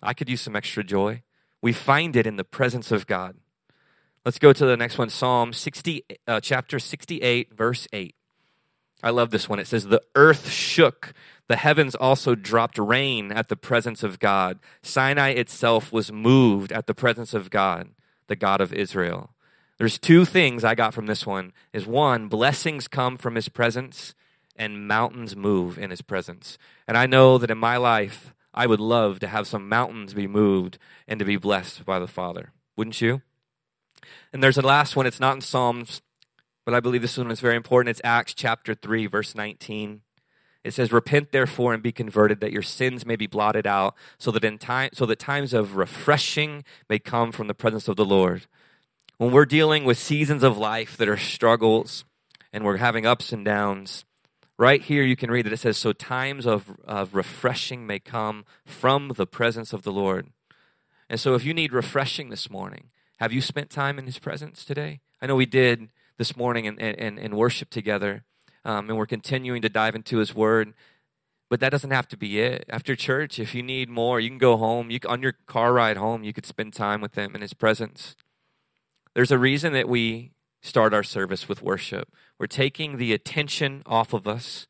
I 0.00 0.14
could 0.14 0.28
use 0.28 0.42
some 0.42 0.54
extra 0.54 0.84
joy. 0.84 1.24
We 1.60 1.72
find 1.72 2.14
it 2.14 2.26
in 2.26 2.36
the 2.36 2.44
presence 2.44 2.92
of 2.92 3.08
God. 3.08 3.36
Let's 4.24 4.38
go 4.38 4.52
to 4.52 4.64
the 4.64 4.76
next 4.76 4.96
one 4.96 5.10
Psalm 5.10 5.52
60, 5.52 6.04
uh, 6.28 6.38
chapter 6.40 6.78
68, 6.78 7.52
verse 7.52 7.88
8. 7.92 8.14
I 9.02 9.10
love 9.10 9.30
this 9.30 9.48
one. 9.48 9.58
It 9.58 9.66
says, 9.66 9.86
The 9.86 10.02
earth 10.14 10.50
shook. 10.50 11.12
The 11.48 11.56
heavens 11.56 11.94
also 11.94 12.34
dropped 12.34 12.78
rain 12.78 13.32
at 13.32 13.48
the 13.48 13.56
presence 13.56 14.02
of 14.02 14.20
God. 14.20 14.58
Sinai 14.82 15.30
itself 15.30 15.92
was 15.92 16.12
moved 16.12 16.72
at 16.72 16.86
the 16.86 16.94
presence 16.94 17.34
of 17.34 17.50
God, 17.50 17.90
the 18.28 18.36
God 18.36 18.60
of 18.60 18.72
Israel. 18.72 19.30
There's 19.76 19.98
two 19.98 20.24
things 20.24 20.62
I 20.64 20.74
got 20.74 20.94
from 20.94 21.06
this 21.06 21.26
one 21.26 21.52
is 21.72 21.86
one, 21.86 22.28
blessings 22.28 22.86
come 22.86 23.16
from 23.16 23.34
his 23.34 23.48
presence 23.48 24.14
and 24.54 24.86
mountains 24.86 25.34
move 25.34 25.78
in 25.78 25.90
his 25.90 26.02
presence. 26.02 26.56
And 26.86 26.96
I 26.96 27.06
know 27.06 27.36
that 27.38 27.50
in 27.50 27.58
my 27.58 27.76
life, 27.76 28.32
I 28.54 28.66
would 28.66 28.80
love 28.80 29.18
to 29.20 29.26
have 29.26 29.46
some 29.46 29.68
mountains 29.68 30.14
be 30.14 30.26
moved 30.26 30.78
and 31.08 31.18
to 31.18 31.24
be 31.24 31.36
blessed 31.36 31.84
by 31.84 31.98
the 31.98 32.06
Father. 32.06 32.52
Wouldn't 32.76 33.00
you? 33.00 33.22
And 34.32 34.42
there's 34.42 34.58
a 34.58 34.62
last 34.62 34.94
one. 34.94 35.06
It's 35.06 35.20
not 35.20 35.34
in 35.34 35.40
Psalms 35.40 36.02
but 36.64 36.74
I 36.74 36.80
believe 36.80 37.02
this 37.02 37.18
one 37.18 37.30
is 37.30 37.40
very 37.40 37.56
important. 37.56 37.90
It's 37.90 38.00
Acts 38.04 38.34
chapter 38.34 38.74
3, 38.74 39.06
verse 39.06 39.34
19. 39.34 40.02
It 40.64 40.74
says, 40.74 40.92
Repent 40.92 41.32
therefore 41.32 41.74
and 41.74 41.82
be 41.82 41.92
converted, 41.92 42.40
that 42.40 42.52
your 42.52 42.62
sins 42.62 43.04
may 43.04 43.16
be 43.16 43.26
blotted 43.26 43.66
out, 43.66 43.96
so 44.18 44.30
that 44.30 44.44
in 44.44 44.58
time 44.58 44.90
so 44.92 45.06
that 45.06 45.18
times 45.18 45.52
of 45.52 45.76
refreshing 45.76 46.64
may 46.88 46.98
come 46.98 47.32
from 47.32 47.48
the 47.48 47.54
presence 47.54 47.88
of 47.88 47.96
the 47.96 48.04
Lord. 48.04 48.46
When 49.18 49.32
we're 49.32 49.44
dealing 49.44 49.84
with 49.84 49.98
seasons 49.98 50.42
of 50.42 50.56
life 50.56 50.96
that 50.96 51.08
are 51.08 51.16
struggles 51.16 52.04
and 52.52 52.64
we're 52.64 52.76
having 52.76 53.06
ups 53.06 53.32
and 53.32 53.44
downs, 53.44 54.04
right 54.56 54.80
here 54.80 55.02
you 55.02 55.16
can 55.16 55.30
read 55.30 55.46
that 55.46 55.52
it 55.52 55.58
says, 55.58 55.76
So 55.76 55.92
times 55.92 56.46
of, 56.46 56.76
of 56.84 57.14
refreshing 57.14 57.86
may 57.86 57.98
come 57.98 58.44
from 58.64 59.12
the 59.16 59.26
presence 59.26 59.72
of 59.72 59.82
the 59.82 59.92
Lord. 59.92 60.28
And 61.10 61.18
so 61.18 61.34
if 61.34 61.44
you 61.44 61.54
need 61.54 61.72
refreshing 61.72 62.30
this 62.30 62.48
morning, 62.48 62.90
have 63.18 63.32
you 63.32 63.40
spent 63.40 63.68
time 63.68 63.98
in 63.98 64.06
his 64.06 64.18
presence 64.18 64.64
today? 64.64 65.00
I 65.20 65.26
know 65.26 65.36
we 65.36 65.46
did 65.46 65.88
this 66.18 66.36
morning 66.36 66.66
and, 66.66 66.80
and, 66.80 67.18
and 67.18 67.34
worship 67.34 67.70
together. 67.70 68.24
Um, 68.64 68.88
and 68.88 68.98
we're 68.98 69.06
continuing 69.06 69.62
to 69.62 69.68
dive 69.68 69.94
into 69.94 70.18
His 70.18 70.34
Word. 70.34 70.74
But 71.50 71.60
that 71.60 71.70
doesn't 71.70 71.90
have 71.90 72.08
to 72.08 72.16
be 72.16 72.40
it. 72.40 72.64
After 72.68 72.96
church, 72.96 73.38
if 73.38 73.54
you 73.54 73.62
need 73.62 73.90
more, 73.90 74.18
you 74.18 74.30
can 74.30 74.38
go 74.38 74.56
home. 74.56 74.90
You 74.90 75.00
on 75.06 75.20
your 75.20 75.34
car 75.46 75.72
ride 75.72 75.98
home, 75.98 76.24
you 76.24 76.32
could 76.32 76.46
spend 76.46 76.72
time 76.72 77.00
with 77.00 77.14
Him 77.14 77.34
in 77.34 77.42
His 77.42 77.52
presence. 77.52 78.16
There's 79.14 79.30
a 79.30 79.38
reason 79.38 79.74
that 79.74 79.88
we 79.88 80.32
start 80.62 80.94
our 80.94 81.02
service 81.02 81.48
with 81.48 81.62
worship. 81.62 82.08
We're 82.38 82.46
taking 82.46 82.96
the 82.96 83.12
attention 83.12 83.82
off 83.84 84.14
of 84.14 84.26
us 84.26 84.66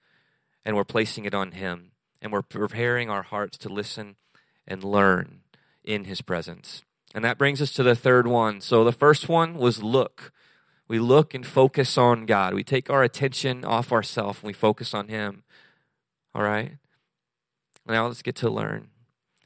and 0.64 0.74
we're 0.74 0.84
placing 0.84 1.24
it 1.24 1.34
on 1.34 1.52
Him. 1.52 1.92
And 2.20 2.32
we're 2.32 2.42
preparing 2.42 3.10
our 3.10 3.22
hearts 3.22 3.58
to 3.58 3.68
listen 3.68 4.16
and 4.66 4.82
learn 4.82 5.40
in 5.84 6.04
His 6.04 6.20
presence. 6.20 6.82
And 7.14 7.24
that 7.24 7.38
brings 7.38 7.60
us 7.60 7.72
to 7.74 7.82
the 7.82 7.94
third 7.94 8.26
one. 8.26 8.60
So 8.60 8.84
the 8.84 8.92
first 8.92 9.28
one 9.28 9.54
was 9.54 9.82
look 9.82 10.32
we 10.92 10.98
look 10.98 11.32
and 11.32 11.46
focus 11.46 11.96
on 11.96 12.26
God. 12.26 12.52
We 12.52 12.62
take 12.62 12.90
our 12.90 13.02
attention 13.02 13.64
off 13.64 13.92
ourselves 13.92 14.40
and 14.40 14.46
we 14.46 14.52
focus 14.52 14.92
on 14.92 15.08
Him. 15.08 15.42
All 16.34 16.42
right? 16.42 16.72
Now 17.86 18.08
let's 18.08 18.20
get 18.20 18.36
to 18.36 18.50
learn. 18.50 18.88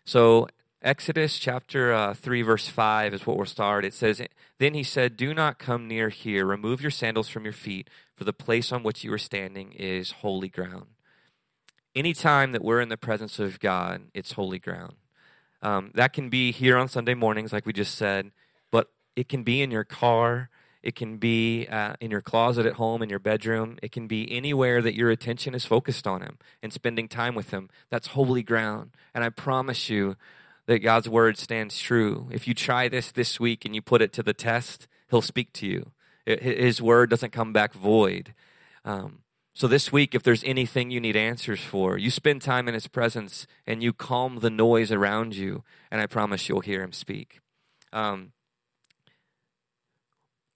So, 0.05 0.49
Exodus 0.83 1.39
chapter 1.39 1.93
uh, 1.95 2.15
3, 2.15 2.43
verse 2.43 2.67
5 2.67 3.15
is 3.15 3.29
what 3.29 3.37
we'll 3.37 3.47
start. 3.47 3.85
It 3.85 3.95
says, 3.95 4.21
Then 4.59 4.75
he 4.75 4.83
said, 4.83 5.17
Do 5.17 5.33
not 5.35 5.61
come 5.61 5.87
near 5.87 6.09
here. 6.09 6.45
Remove 6.45 6.81
your 6.81 6.91
sandals 6.91 7.29
from 7.29 7.45
your 7.45 7.53
feet, 7.53 7.89
for 8.17 8.25
the 8.25 8.33
place 8.33 8.73
on 8.73 8.83
which 8.83 9.05
you 9.05 9.13
are 9.13 9.19
standing 9.19 9.71
is 9.71 10.11
holy 10.11 10.49
ground. 10.49 10.87
Anytime 11.95 12.51
that 12.51 12.65
we're 12.65 12.81
in 12.81 12.89
the 12.89 12.97
presence 12.97 13.39
of 13.39 13.61
God, 13.61 14.03
it's 14.15 14.33
holy 14.33 14.59
ground. 14.59 14.95
Um, 15.63 15.93
that 15.95 16.13
can 16.13 16.29
be 16.29 16.51
here 16.51 16.77
on 16.77 16.89
Sunday 16.89 17.15
mornings, 17.15 17.53
like 17.53 17.67
we 17.67 17.73
just 17.73 17.95
said, 17.95 18.33
but 18.73 18.89
it 19.15 19.29
can 19.29 19.45
be 19.45 19.63
in 19.63 19.71
your 19.71 19.85
car. 19.85 20.51
It 20.87 20.95
can 20.95 21.17
be 21.19 21.67
uh, 21.67 21.95
in 22.01 22.11
your 22.11 22.23
closet 22.23 22.65
at 22.65 22.75
home, 22.75 23.03
in 23.03 23.11
your 23.11 23.19
bedroom. 23.19 23.79
It 23.83 23.93
can 23.93 24.07
be 24.07 24.31
anywhere 24.31 24.81
that 24.81 24.95
your 24.95 25.11
attention 25.11 25.55
is 25.55 25.65
focused 25.65 26.07
on 26.07 26.23
Him 26.23 26.39
and 26.63 26.73
spending 26.73 27.09
time 27.09 27.35
with 27.35 27.51
Him. 27.51 27.69
That's 27.91 28.09
holy 28.09 28.43
ground. 28.43 28.93
And 29.15 29.25
I 29.25 29.31
promise 29.31 29.91
you, 29.91 30.17
that 30.67 30.81
God's 30.81 31.09
word 31.09 31.39
stands 31.39 31.79
true. 31.79 32.29
If 32.31 32.47
you 32.47 32.55
try 32.55 32.89
this 32.89 33.13
this 33.13 33.41
week 33.41 33.65
and 33.65 33.75
you 33.75 33.83
put 33.83 34.03
it 34.03 34.13
to 34.15 34.23
the 34.23 34.35
test, 34.35 34.87
He'll 35.11 35.23
speak 35.23 35.53
to 35.55 35.67
you. 35.67 35.93
His 36.27 36.83
word 36.83 37.09
doesn't 37.11 37.31
come 37.31 37.53
back 37.53 37.73
void. 37.73 38.35
Um, 38.85 39.21
so 39.55 39.69
this 39.69 39.93
week, 39.93 40.15
if 40.15 40.23
there's 40.23 40.45
anything 40.45 40.91
you 40.91 41.01
need 41.01 41.17
answers 41.17 41.61
for, 41.61 41.97
you 41.97 42.11
spend 42.11 42.43
time 42.43 42.69
in 42.69 42.75
His 42.75 42.89
presence 42.89 43.47
and 43.67 43.83
you 43.83 43.93
calm 43.93 44.41
the 44.41 44.51
noise 44.51 44.91
around 44.91 45.37
you, 45.37 45.63
and 45.91 46.01
I 46.01 46.07
promise 46.07 46.49
you'll 46.49 46.61
hear 46.61 46.83
Him 46.83 46.93
speak. 46.93 47.39
Um, 47.93 48.33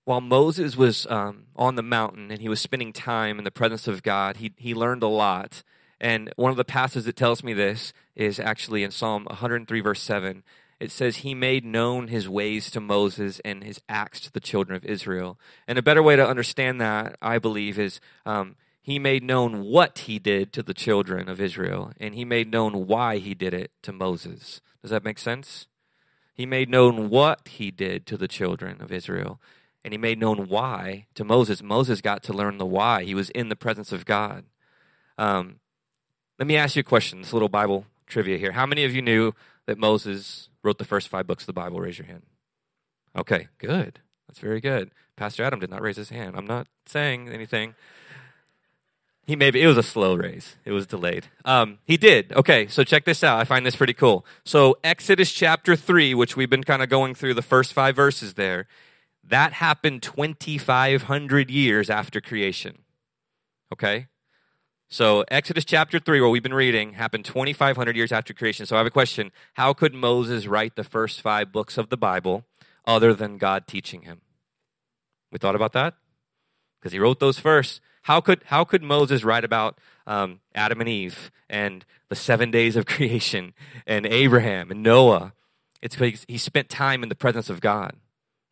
while 0.05 0.21
Moses 0.21 0.77
was 0.77 1.07
um, 1.09 1.45
on 1.57 1.77
the 1.77 1.83
mountain 1.83 2.31
and 2.31 2.41
he 2.41 2.49
was 2.49 2.61
spending 2.61 2.93
time 2.93 3.39
in 3.39 3.45
the 3.45 3.51
presence 3.51 3.87
of 3.87 4.03
God, 4.03 4.39
he, 4.39 4.53
he 4.57 4.75
learned 4.75 5.03
a 5.03 5.09
lot. 5.09 5.63
And 6.01 6.33
one 6.37 6.51
of 6.51 6.57
the 6.57 6.65
passages 6.65 7.05
that 7.05 7.17
tells 7.17 7.45
me 7.45 7.53
this 7.53 7.93
is 8.17 8.41
actually 8.41 8.83
in 8.83 8.91
Psalm 8.91 9.25
103, 9.27 9.81
verse 9.81 10.01
7. 10.01 10.43
It 10.81 10.91
says, 10.91 11.17
He 11.17 11.35
made 11.35 11.65
known 11.65 12.09
his 12.09 12.29
ways 12.29 12.71
to 12.71 12.81
Moses 12.81 13.41
and 13.45 13.63
his 13.63 13.83
acts 13.89 14.21
to 14.21 14.33
the 14.33 14.41
children 14.41 14.77
of 14.77 14.85
Israel. 14.85 15.39
And 15.69 15.79
a 15.79 15.83
better 15.83 16.03
way 16.03 16.17
to 16.17 16.27
understand 16.27 16.81
that, 16.81 17.17
I 17.21 17.39
believe, 17.39 17.79
is 17.79 18.01
um, 18.25 18.57
he 18.83 18.99
made 18.99 19.23
known 19.23 19.61
what 19.63 20.01
he 20.01 20.19
did 20.19 20.53
to 20.55 20.63
the 20.63 20.75
children 20.75 21.29
of 21.29 21.41
Israel, 21.41 21.93
and 22.01 22.15
he 22.15 22.25
made 22.25 22.51
known 22.51 22.87
why 22.87 23.19
he 23.19 23.35
did 23.35 23.53
it 23.53 23.73
to 23.83 23.93
Moses. 23.93 24.63
Does 24.81 24.91
that 24.91 25.05
make 25.05 25.19
sense? 25.19 25.67
He 26.35 26.47
made 26.47 26.71
known 26.71 27.11
what 27.11 27.47
he 27.47 27.71
did 27.71 28.07
to 28.07 28.17
the 28.17 28.29
children 28.29 28.81
of 28.81 28.91
Israel, 28.91 29.39
and 29.85 29.93
he 29.93 29.99
made 29.99 30.19
known 30.19 30.49
why 30.49 31.07
to 31.15 31.25
Moses. 31.25 31.63
Moses 31.63 32.01
got 32.01 32.23
to 32.25 32.33
learn 32.33 32.59
the 32.59 32.67
why. 32.67 33.05
He 33.05 33.15
was 33.15 33.31
in 33.31 33.49
the 33.49 33.57
presence 33.57 33.93
of 33.93 34.05
God. 34.05 34.45
Um, 35.19 35.61
let 36.39 36.47
me 36.47 36.57
ask 36.57 36.77
you 36.77 36.81
a 36.81 36.85
question. 36.85 37.21
This 37.21 37.33
little 37.33 37.49
Bible 37.49 37.87
trivia 38.07 38.39
here. 38.39 38.53
How 38.53 38.67
many 38.67 38.85
of 38.85 38.95
you 38.95 39.03
knew 39.03 39.33
that 39.67 39.79
Moses 39.79 40.49
wrote 40.63 40.79
the 40.79 40.85
first 40.85 41.09
five 41.09 41.27
books 41.27 41.45
of 41.45 41.47
the 41.47 41.53
Bible? 41.53 41.81
Raise 41.81 41.99
your 41.99 42.07
hand. 42.07 42.23
Okay, 43.17 43.49
good. 43.59 44.01
That's 44.29 44.39
very 44.39 44.61
good. 44.61 44.91
Pastor 45.17 45.43
Adam 45.43 45.61
did 45.61 45.71
not 45.71 45.83
raise 45.83 45.97
his 45.97 46.11
hand. 46.11 46.37
I'm 46.37 46.47
not 46.47 46.67
saying 46.87 47.29
anything. 47.29 47.75
He 49.27 49.37
maybe 49.37 49.63
it 49.63 49.67
was 49.67 49.77
a 49.77 49.83
slow 49.83 50.15
raise. 50.15 50.57
It 50.65 50.73
was 50.73 50.87
delayed. 50.87 51.27
Um, 51.45 51.79
he 51.85 51.97
did. 51.97 52.33
Okay, 52.33 52.67
so 52.69 52.83
check 52.85 53.05
this 53.05 53.23
out. 53.23 53.39
I 53.39 53.45
find 53.45 53.65
this 53.65 53.77
pretty 53.77 53.93
cool. 53.93 54.25
So 54.45 54.79
Exodus 54.83 55.31
chapter 55.31 55.77
three, 55.77 56.15
which 56.15 56.37
we've 56.37 56.51
been 56.51 56.65
kind 56.65 56.83
of 56.83 56.89
going 56.89 57.15
through 57.15 57.35
the 57.35 57.43
first 57.43 57.73
five 57.73 57.95
verses 57.95 58.35
there, 58.35 58.67
that 59.25 59.55
happened 59.55 60.03
2,500 60.03 61.51
years 61.51 61.91
after 61.91 62.21
creation. 62.21 62.79
Okay, 63.73 64.09
so, 64.93 65.25
Exodus 65.29 65.65
chapter 65.65 66.01
3, 66.01 66.21
where 66.21 66.31
we've 66.31 66.43
been 66.43 66.53
reading, 66.53 66.95
happened 66.95 67.25
2,500 67.25 67.95
years 67.95 68.11
after 68.11 68.35
creation. 68.35 68.67
So, 68.67 68.75
I 68.75 68.81
have 68.81 68.89
a 68.89 68.91
question 68.91 69.31
How 69.55 69.73
could 69.73 69.95
Moses 69.95 70.49
write 70.49 70.75
the 70.75 70.83
first 70.83 71.21
five 71.21 71.53
books 71.53 71.79
of 71.79 71.91
the 71.91 71.97
Bible 71.97 72.45
other 72.85 73.15
than 73.15 73.39
God 73.39 73.69
teaching 73.69 74.03
him? 74.03 74.21
We 75.31 75.39
thought 75.39 75.55
about 75.55 75.75
that? 75.75 75.95
Because 76.81 76.91
he 76.91 76.99
wrote 76.99 77.21
those 77.21 77.39
first. 77.39 77.81
How 78.03 78.21
could, 78.21 78.43
how 78.47 78.65
could 78.65 78.83
Moses 78.83 79.23
write 79.23 79.45
about 79.45 79.79
um, 80.09 80.41
Adam 80.57 80.81
and 80.81 80.89
Eve 80.89 81.31
and 81.49 81.85
the 82.09 82.17
seven 82.17 82.51
days 82.51 82.75
of 82.75 82.85
creation 82.87 83.55
and 83.87 84.05
Abraham 84.07 84.73
and 84.73 84.83
Noah? 84.83 85.35
It's 85.81 85.95
because 85.95 86.25
he 86.27 86.37
spent 86.37 86.69
time 86.69 87.05
in 87.05 87.09
the 87.09 87.15
presence 87.15 87.49
of 87.49 87.61
God. 87.61 87.95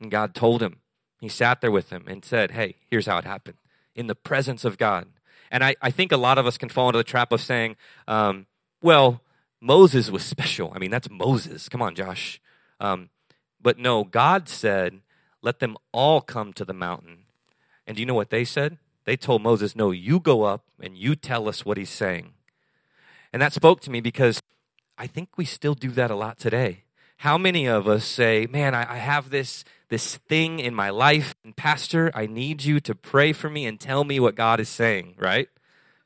And 0.01 0.11
God 0.11 0.35
told 0.35 0.63
him. 0.63 0.81
He 1.21 1.29
sat 1.29 1.61
there 1.61 1.71
with 1.71 1.91
him 1.91 2.05
and 2.07 2.25
said, 2.25 2.53
Hey, 2.53 2.77
here's 2.91 3.07
how 3.07 3.19
it 3.19 3.25
happened. 3.25 3.57
In 3.95 4.07
the 4.07 4.15
presence 4.15 4.65
of 4.65 4.79
God. 4.79 5.09
And 5.51 5.65
I, 5.65 5.75
I 5.81 5.91
think 5.91 6.13
a 6.13 6.17
lot 6.17 6.39
of 6.39 6.47
us 6.47 6.59
can 6.59 6.69
fall 6.69 6.89
into 6.89 6.99
the 6.99 7.05
trap 7.05 7.33
of 7.33 7.41
saying, 7.41 7.77
um, 8.07 8.47
well, 8.83 9.23
Moses 9.61 10.11
was 10.11 10.25
special. 10.25 10.73
I 10.75 10.79
mean, 10.79 10.91
that's 10.91 11.11
Moses. 11.11 11.69
Come 11.69 11.83
on, 11.83 11.95
Josh. 11.95 12.41
Um, 12.81 13.09
but 13.61 13.79
no, 13.79 14.05
God 14.05 14.49
said, 14.49 15.01
let 15.43 15.59
them 15.59 15.77
all 15.93 16.21
come 16.21 16.53
to 16.55 16.65
the 16.65 16.75
mountain. 16.75 17.25
And 17.87 17.97
do 17.97 18.01
you 18.01 18.07
know 18.07 18.15
what 18.15 18.31
they 18.31 18.45
said? 18.45 18.79
They 19.05 19.17
told 19.17 19.43
Moses, 19.43 19.75
no, 19.75 19.91
you 19.91 20.21
go 20.21 20.43
up 20.43 20.65
and 20.81 20.97
you 20.97 21.17
tell 21.17 21.49
us 21.49 21.65
what 21.65 21.77
he's 21.77 21.91
saying. 21.91 22.35
And 23.33 23.41
that 23.43 23.53
spoke 23.53 23.81
to 23.83 23.91
me 23.91 24.01
because 24.01 24.41
I 24.97 25.07
think 25.07 25.31
we 25.37 25.45
still 25.45 25.75
do 25.75 25.91
that 25.93 26.11
a 26.11 26.15
lot 26.15 26.39
today. 26.39 26.85
How 27.19 27.39
many 27.39 27.67
of 27.67 27.89
us 27.89 28.05
say, 28.05 28.47
man, 28.51 28.75
I, 28.75 28.95
I 28.95 28.97
have 28.99 29.31
this 29.31 29.65
this 29.89 30.17
thing 30.17 30.61
in 30.61 30.75
my 30.75 30.91
life. 30.91 31.35
And 31.45 31.57
Pastor, 31.57 32.11
I 32.15 32.27
need 32.27 32.65
you 32.65 32.81
to 32.81 32.95
pray 32.95 33.33
for 33.33 33.49
me 33.49 33.67
and 33.67 33.79
tell 33.81 34.05
me 34.05 34.21
what 34.21 34.35
God 34.35 34.61
is 34.61 34.69
saying, 34.69 35.15
right? 35.19 35.49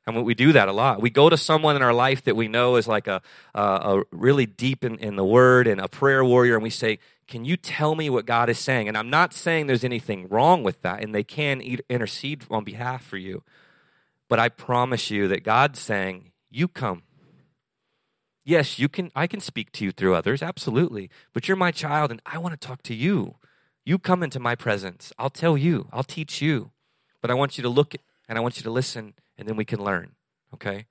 And 0.07 0.25
we 0.25 0.35
do 0.35 0.53
that 0.53 0.68
a 0.68 0.73
lot. 0.73 1.01
We 1.01 1.11
go 1.11 1.29
to 1.29 1.37
someone 1.37 1.77
in 1.77 1.83
our 1.83 1.92
life 1.92 2.25
that 2.25 2.35
we 2.35 2.49
know 2.49 2.75
is 2.75 2.88
like 2.88 3.07
a, 3.07 3.23
a, 3.55 3.62
a 3.62 4.03
really 4.11 4.47
deep 4.47 4.85
in, 4.85 4.99
in 4.99 5.14
the 5.14 5.25
word 5.25 5.68
and 5.68 5.81
a 5.81 5.87
prayer 5.88 6.25
warrior, 6.25 6.55
and 6.55 6.62
we 6.62 6.71
say, 6.71 6.99
Can 7.29 7.45
you 7.45 7.57
tell 7.57 7.95
me 7.95 8.11
what 8.11 8.27
God 8.27 8.49
is 8.49 8.59
saying? 8.59 8.88
And 8.88 8.99
I'm 8.99 9.11
not 9.11 9.33
saying 9.33 9.68
there's 9.68 9.85
anything 9.85 10.27
wrong 10.29 10.64
with 10.64 10.83
that, 10.83 11.05
and 11.05 11.14
they 11.14 11.23
can 11.23 11.61
intercede 11.88 12.45
on 12.51 12.64
behalf 12.64 13.05
for 13.05 13.16
you. 13.16 13.45
But 14.29 14.40
I 14.40 14.49
promise 14.49 15.09
you 15.09 15.29
that 15.29 15.45
God's 15.45 15.79
saying, 15.79 16.33
You 16.51 16.66
come. 16.66 17.03
Yes, 18.45 18.81
you 18.81 18.88
can 18.88 19.12
I 19.14 19.29
can 19.29 19.38
speak 19.38 19.71
to 19.73 19.85
you 19.85 19.92
through 19.92 20.16
others, 20.16 20.42
absolutely. 20.42 21.11
But 21.33 21.47
you're 21.47 21.57
my 21.57 21.71
child 21.71 22.11
and 22.11 22.21
I 22.27 22.38
want 22.38 22.61
to 22.61 22.66
talk 22.66 22.83
to 22.85 22.95
you. 22.95 23.37
You 23.85 23.99
come 23.99 24.23
into 24.23 24.38
my 24.38 24.55
presence. 24.55 25.12
I'll 25.18 25.31
tell 25.31 25.57
you, 25.57 25.88
I'll 25.92 26.05
teach 26.05 26.40
you. 26.40 26.71
But 27.21 27.31
I 27.31 27.35
want 27.35 27.59
you 27.59 27.62
to 27.62 27.68
look 27.68 27.95
and 28.29 28.38
I 28.38 28.40
want 28.40 28.57
you 28.57 28.62
to 28.62 28.71
listen, 28.71 29.14
and 29.37 29.49
then 29.49 29.57
we 29.57 29.64
can 29.64 29.83
learn. 29.83 30.12
Okay? 30.55 30.87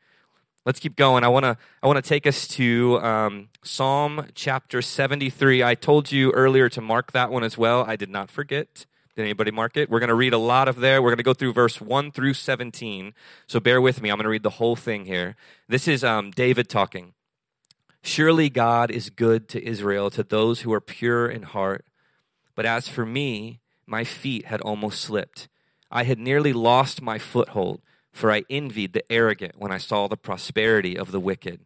Let's 0.65 0.79
keep 0.79 0.95
going. 0.95 1.23
I 1.23 1.27
want 1.27 1.43
to 1.43 1.57
I 1.81 1.87
want 1.87 1.97
to 1.97 2.07
take 2.07 2.27
us 2.27 2.47
to 2.49 2.99
um, 3.01 3.49
Psalm 3.63 4.27
chapter 4.35 4.81
73. 4.81 5.63
I 5.63 5.73
told 5.73 6.11
you 6.11 6.31
earlier 6.31 6.69
to 6.69 6.81
mark 6.81 7.13
that 7.13 7.31
one 7.31 7.43
as 7.43 7.57
well. 7.57 7.83
I 7.83 7.95
did 7.95 8.09
not 8.09 8.29
forget. 8.29 8.85
Did 9.15 9.23
anybody 9.23 9.51
mark 9.51 9.75
it? 9.75 9.89
We're 9.89 9.99
going 9.99 10.09
to 10.09 10.15
read 10.15 10.33
a 10.33 10.37
lot 10.37 10.67
of 10.67 10.77
there. 10.77 11.01
We're 11.01 11.09
going 11.09 11.17
to 11.17 11.23
go 11.23 11.33
through 11.33 11.53
verse 11.53 11.81
1 11.81 12.11
through 12.11 12.33
17. 12.33 13.13
So 13.47 13.59
bear 13.59 13.81
with 13.81 14.01
me. 14.01 14.09
I'm 14.09 14.17
going 14.17 14.23
to 14.23 14.29
read 14.29 14.43
the 14.43 14.51
whole 14.51 14.75
thing 14.75 15.05
here. 15.05 15.35
This 15.67 15.87
is 15.87 16.03
um, 16.03 16.31
David 16.31 16.69
talking. 16.69 17.13
Surely 18.03 18.49
God 18.49 18.89
is 18.89 19.09
good 19.09 19.49
to 19.49 19.63
Israel, 19.63 20.09
to 20.11 20.23
those 20.23 20.61
who 20.61 20.71
are 20.73 20.81
pure 20.81 21.27
in 21.27 21.43
heart. 21.43 21.85
But 22.55 22.65
as 22.65 22.87
for 22.87 23.05
me, 23.05 23.59
my 23.85 24.03
feet 24.03 24.45
had 24.45 24.61
almost 24.61 25.01
slipped. 25.01 25.47
I 25.89 26.03
had 26.03 26.19
nearly 26.19 26.53
lost 26.53 27.01
my 27.01 27.17
foothold, 27.17 27.81
for 28.11 28.31
I 28.31 28.43
envied 28.49 28.93
the 28.93 29.09
arrogant 29.11 29.55
when 29.57 29.71
I 29.71 29.77
saw 29.77 30.07
the 30.07 30.17
prosperity 30.17 30.97
of 30.97 31.11
the 31.11 31.19
wicked. 31.19 31.61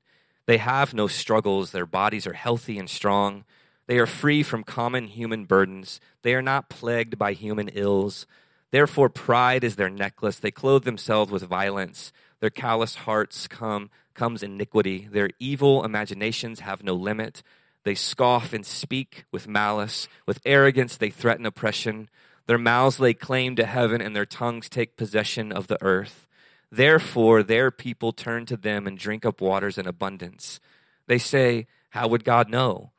They 0.46 0.58
have 0.58 0.94
no 0.94 1.08
struggles, 1.08 1.72
their 1.72 1.86
bodies 1.86 2.28
are 2.28 2.34
healthy 2.34 2.78
and 2.78 2.90
strong. 2.90 3.46
They 3.88 4.00
are 4.00 4.08
free 4.08 4.44
from 4.44 4.64
common 4.64 5.08
human 5.08 5.46
burdens. 5.46 6.00
They 6.24 6.34
are 6.34 6.42
not 6.42 6.70
plagued 6.70 7.18
by 7.18 7.34
human 7.34 7.70
ills. 7.70 8.26
Therefore, 8.72 9.10
pride 9.10 9.64
is 9.64 9.76
their 9.76 9.90
necklace. 9.90 10.40
They 10.40 10.52
clothe 10.52 10.84
themselves 10.84 11.32
with 11.32 11.44
violence. 11.44 12.12
Their 12.40 12.50
callous 12.50 12.96
hearts 12.96 13.48
come 13.48 13.90
comes 14.14 14.42
iniquity. 14.42 15.08
Their 15.12 15.30
evil 15.40 15.84
imaginations 15.84 16.62
have 16.62 16.84
no 16.84 16.94
limit. 16.94 17.44
They 17.86 17.96
scoff 17.96 18.52
and 18.52 18.66
speak 18.66 19.26
with 19.32 19.48
malice. 19.48 20.08
With 20.26 20.42
arrogance, 20.44 20.98
they 20.98 21.12
threaten 21.12 21.46
oppression. 21.46 22.10
Their 22.48 22.58
mouths 22.58 23.00
lay 23.00 23.14
claim 23.14 23.56
to 23.56 23.66
heaven, 23.66 24.02
and 24.02 24.16
their 24.16 24.26
tongues 24.26 24.68
take 24.68 24.98
possession 24.98 25.52
of 25.52 25.68
the 25.68 25.82
earth. 25.82 26.28
Therefore, 26.72 27.44
their 27.44 27.70
people 27.70 28.12
turn 28.12 28.48
to 28.48 28.58
them 28.58 28.88
and 28.88 28.98
drink 28.98 29.24
up 29.24 29.40
waters 29.40 29.78
in 29.78 29.88
abundance. 29.88 30.60
They 31.08 31.20
say, 31.20 31.68
How 31.92 32.08
would 32.08 32.24
God 32.24 32.50
know? 32.50 32.92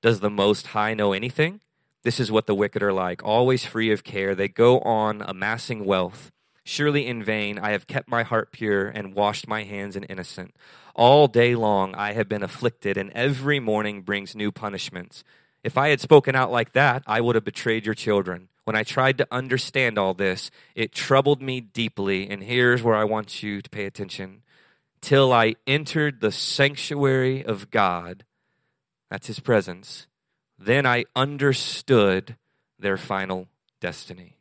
Does 0.00 0.20
the 0.20 0.30
Most 0.30 0.68
High 0.68 0.94
know 0.94 1.12
anything? 1.12 1.60
This 2.04 2.20
is 2.20 2.32
what 2.32 2.46
the 2.46 2.54
wicked 2.54 2.82
are 2.82 2.92
like, 2.92 3.24
always 3.24 3.64
free 3.64 3.90
of 3.92 4.04
care. 4.04 4.34
They 4.34 4.48
go 4.48 4.80
on 4.80 5.22
amassing 5.22 5.84
wealth. 5.84 6.30
Surely 6.64 7.06
in 7.06 7.24
vain 7.24 7.58
I 7.58 7.72
have 7.72 7.88
kept 7.88 8.08
my 8.08 8.22
heart 8.22 8.52
pure 8.52 8.86
and 8.86 9.14
washed 9.14 9.48
my 9.48 9.64
hands 9.64 9.96
in 9.96 10.04
innocent. 10.04 10.54
All 10.94 11.26
day 11.26 11.54
long 11.54 11.94
I 11.94 12.12
have 12.12 12.28
been 12.28 12.42
afflicted, 12.42 12.96
and 12.96 13.10
every 13.12 13.60
morning 13.60 14.02
brings 14.02 14.34
new 14.36 14.52
punishments. 14.52 15.24
If 15.64 15.78
I 15.78 15.88
had 15.88 16.00
spoken 16.00 16.34
out 16.34 16.50
like 16.50 16.72
that, 16.72 17.02
I 17.06 17.20
would 17.20 17.34
have 17.34 17.44
betrayed 17.44 17.86
your 17.86 17.94
children. 17.94 18.48
When 18.64 18.76
I 18.76 18.84
tried 18.84 19.18
to 19.18 19.28
understand 19.30 19.98
all 19.98 20.14
this, 20.14 20.50
it 20.74 20.92
troubled 20.92 21.42
me 21.42 21.60
deeply, 21.60 22.28
and 22.28 22.42
here's 22.42 22.82
where 22.82 22.94
I 22.94 23.04
want 23.04 23.42
you 23.42 23.60
to 23.60 23.70
pay 23.70 23.86
attention. 23.86 24.42
Till 25.00 25.32
I 25.32 25.54
entered 25.66 26.20
the 26.20 26.30
sanctuary 26.30 27.44
of 27.44 27.70
God. 27.70 28.24
that's 29.10 29.26
his 29.26 29.40
presence, 29.40 30.06
then 30.58 30.86
I 30.86 31.04
understood 31.14 32.36
their 32.78 32.96
final 32.96 33.48
destiny. 33.80 34.36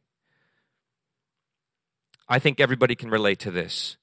I 2.29 2.39
think 2.39 2.59
everybody 2.59 2.95
can 2.95 3.09
relate 3.09 3.39
to 3.39 3.51
this. 3.51 3.97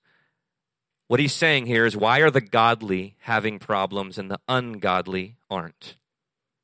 What 1.08 1.20
he's 1.20 1.32
saying 1.32 1.66
here 1.66 1.86
is 1.86 1.96
why 1.96 2.20
are 2.20 2.30
the 2.30 2.42
godly 2.42 3.16
having 3.20 3.58
problems 3.58 4.18
and 4.18 4.30
the 4.30 4.40
ungodly 4.46 5.36
aren't? 5.50 5.96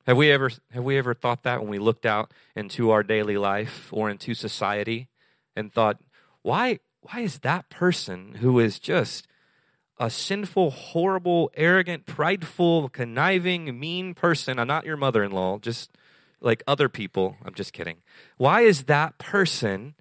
Have 0.07 0.19
we 0.19 0.31
ever 0.31 0.51
have 0.71 0.85
we 0.85 0.99
ever 0.99 1.15
thought 1.15 1.45
that 1.45 1.61
when 1.61 1.71
we 1.71 1.79
looked 1.79 2.05
out 2.05 2.31
into 2.55 2.91
our 2.91 3.03
daily 3.03 3.39
life 3.39 3.89
or 3.91 4.11
into 4.11 4.35
society 4.35 5.09
and 5.57 5.73
thought, 5.73 5.99
why 6.43 6.81
why 7.01 7.21
is 7.21 7.39
that 7.39 7.71
person 7.71 8.37
who 8.37 8.61
is 8.61 8.79
just 8.79 9.27
a 9.99 10.11
sinful, 10.11 10.71
horrible, 10.71 11.51
arrogant, 11.55 12.05
prideful, 12.05 12.91
conniving, 12.91 13.79
mean 13.79 14.13
person, 14.13 14.59
I'm 14.59 14.67
not 14.67 14.85
your 14.85 14.97
mother-in-law, 14.99 15.61
just 15.61 15.97
like 16.41 16.63
other 16.67 16.89
people, 16.91 17.39
I'm 17.45 17.55
just 17.55 17.73
kidding. 17.73 17.99
Why 18.37 18.63
is 18.63 18.85
that 18.85 19.19
person 19.19 19.95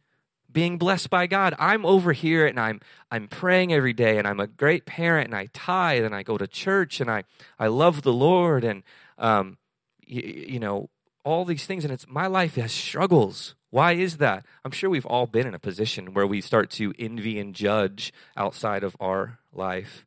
being 0.54 0.78
blessed 0.78 1.10
by 1.10 1.28
God. 1.28 1.56
I'm 1.60 1.86
over 1.86 2.14
here 2.14 2.46
and 2.46 2.60
I'm 2.60 2.80
I'm 3.12 3.28
praying 3.28 3.74
every 3.74 3.94
day 3.94 4.18
and 4.18 4.28
I'm 4.28 4.40
a 4.40 4.48
great 4.48 4.86
parent 4.86 5.28
and 5.28 5.36
I 5.36 5.48
tithe 5.54 6.04
and 6.04 6.16
I 6.16 6.24
go 6.24 6.38
to 6.38 6.48
church 6.48 7.02
and 7.02 7.10
I 7.10 7.24
I 7.60 7.68
love 7.68 8.04
the 8.04 8.14
Lord 8.14 8.64
and 8.64 8.84
um 9.18 9.58
you, 10.06 10.22
you 10.48 10.60
know 10.60 10.90
all 11.26 11.46
these 11.46 11.66
things 11.66 11.84
and 11.84 11.94
it's 11.94 12.08
my 12.08 12.28
life 12.28 12.56
has 12.56 12.72
struggles. 12.72 13.56
Why 13.70 13.94
is 13.94 14.18
that? 14.18 14.46
I'm 14.64 14.72
sure 14.72 14.90
we've 14.90 15.06
all 15.06 15.26
been 15.26 15.48
in 15.48 15.56
a 15.56 15.60
position 15.60 16.14
where 16.14 16.28
we 16.28 16.42
start 16.42 16.70
to 16.72 16.94
envy 17.00 17.40
and 17.40 17.56
judge 17.56 18.14
outside 18.38 18.84
of 18.84 18.96
our 19.00 19.40
life. 19.52 20.06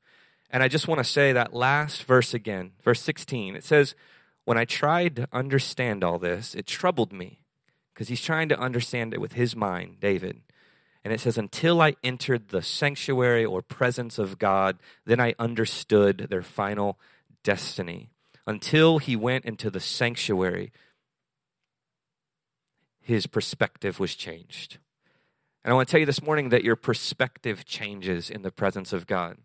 And 0.50 0.62
I 0.62 0.68
just 0.68 0.86
want 0.86 0.98
to 0.98 1.04
say 1.04 1.32
that 1.32 1.52
last 1.52 2.04
verse 2.04 2.32
again, 2.32 2.72
verse 2.84 3.00
16. 3.02 3.56
It 3.56 3.64
says, 3.64 3.96
When 4.44 4.56
I 4.56 4.64
tried 4.64 5.16
to 5.16 5.28
understand 5.32 6.04
all 6.04 6.20
this, 6.20 6.54
it 6.54 6.66
troubled 6.66 7.12
me 7.12 7.40
because 7.96 8.08
he's 8.08 8.20
trying 8.20 8.50
to 8.50 8.60
understand 8.60 9.14
it 9.14 9.22
with 9.22 9.32
his 9.32 9.56
mind, 9.56 10.00
David. 10.00 10.42
And 11.02 11.14
it 11.14 11.20
says, 11.20 11.38
Until 11.38 11.80
I 11.80 11.94
entered 12.04 12.50
the 12.50 12.60
sanctuary 12.60 13.42
or 13.42 13.62
presence 13.62 14.18
of 14.18 14.38
God, 14.38 14.76
then 15.06 15.18
I 15.18 15.34
understood 15.38 16.26
their 16.28 16.42
final 16.42 16.98
destiny. 17.42 18.10
Until 18.46 18.98
he 18.98 19.16
went 19.16 19.46
into 19.46 19.70
the 19.70 19.80
sanctuary, 19.80 20.72
his 23.00 23.26
perspective 23.26 23.98
was 23.98 24.14
changed. 24.14 24.76
And 25.64 25.72
I 25.72 25.74
want 25.74 25.88
to 25.88 25.92
tell 25.92 26.00
you 26.00 26.04
this 26.04 26.22
morning 26.22 26.50
that 26.50 26.64
your 26.64 26.76
perspective 26.76 27.64
changes 27.64 28.28
in 28.28 28.42
the 28.42 28.52
presence 28.52 28.92
of 28.92 29.06
God. 29.06 29.38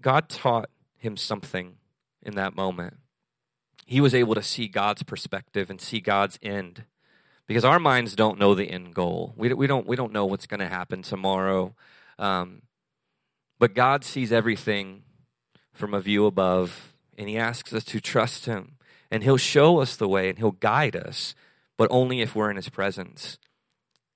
God 0.00 0.30
taught 0.30 0.70
him 0.96 1.18
something 1.18 1.74
in 2.22 2.36
that 2.36 2.56
moment 2.56 2.99
he 3.90 4.00
was 4.00 4.14
able 4.14 4.36
to 4.36 4.42
see 4.42 4.68
God's 4.68 5.02
perspective 5.02 5.68
and 5.68 5.80
see 5.80 5.98
God's 5.98 6.38
end. 6.44 6.84
Because 7.48 7.64
our 7.64 7.80
minds 7.80 8.14
don't 8.14 8.38
know 8.38 8.54
the 8.54 8.70
end 8.70 8.94
goal. 8.94 9.34
We, 9.36 9.52
we, 9.52 9.66
don't, 9.66 9.84
we 9.84 9.96
don't 9.96 10.12
know 10.12 10.26
what's 10.26 10.46
going 10.46 10.60
to 10.60 10.68
happen 10.68 11.02
tomorrow. 11.02 11.74
Um, 12.16 12.62
but 13.58 13.74
God 13.74 14.04
sees 14.04 14.30
everything 14.30 15.02
from 15.72 15.92
a 15.92 16.00
view 16.00 16.26
above, 16.26 16.94
and 17.18 17.28
He 17.28 17.36
asks 17.36 17.72
us 17.72 17.82
to 17.86 18.00
trust 18.00 18.46
Him. 18.46 18.76
And 19.10 19.24
He'll 19.24 19.36
show 19.36 19.80
us 19.80 19.96
the 19.96 20.08
way 20.08 20.28
and 20.28 20.38
He'll 20.38 20.52
guide 20.52 20.94
us, 20.94 21.34
but 21.76 21.88
only 21.90 22.20
if 22.20 22.36
we're 22.36 22.48
in 22.48 22.56
His 22.56 22.68
presence. 22.68 23.38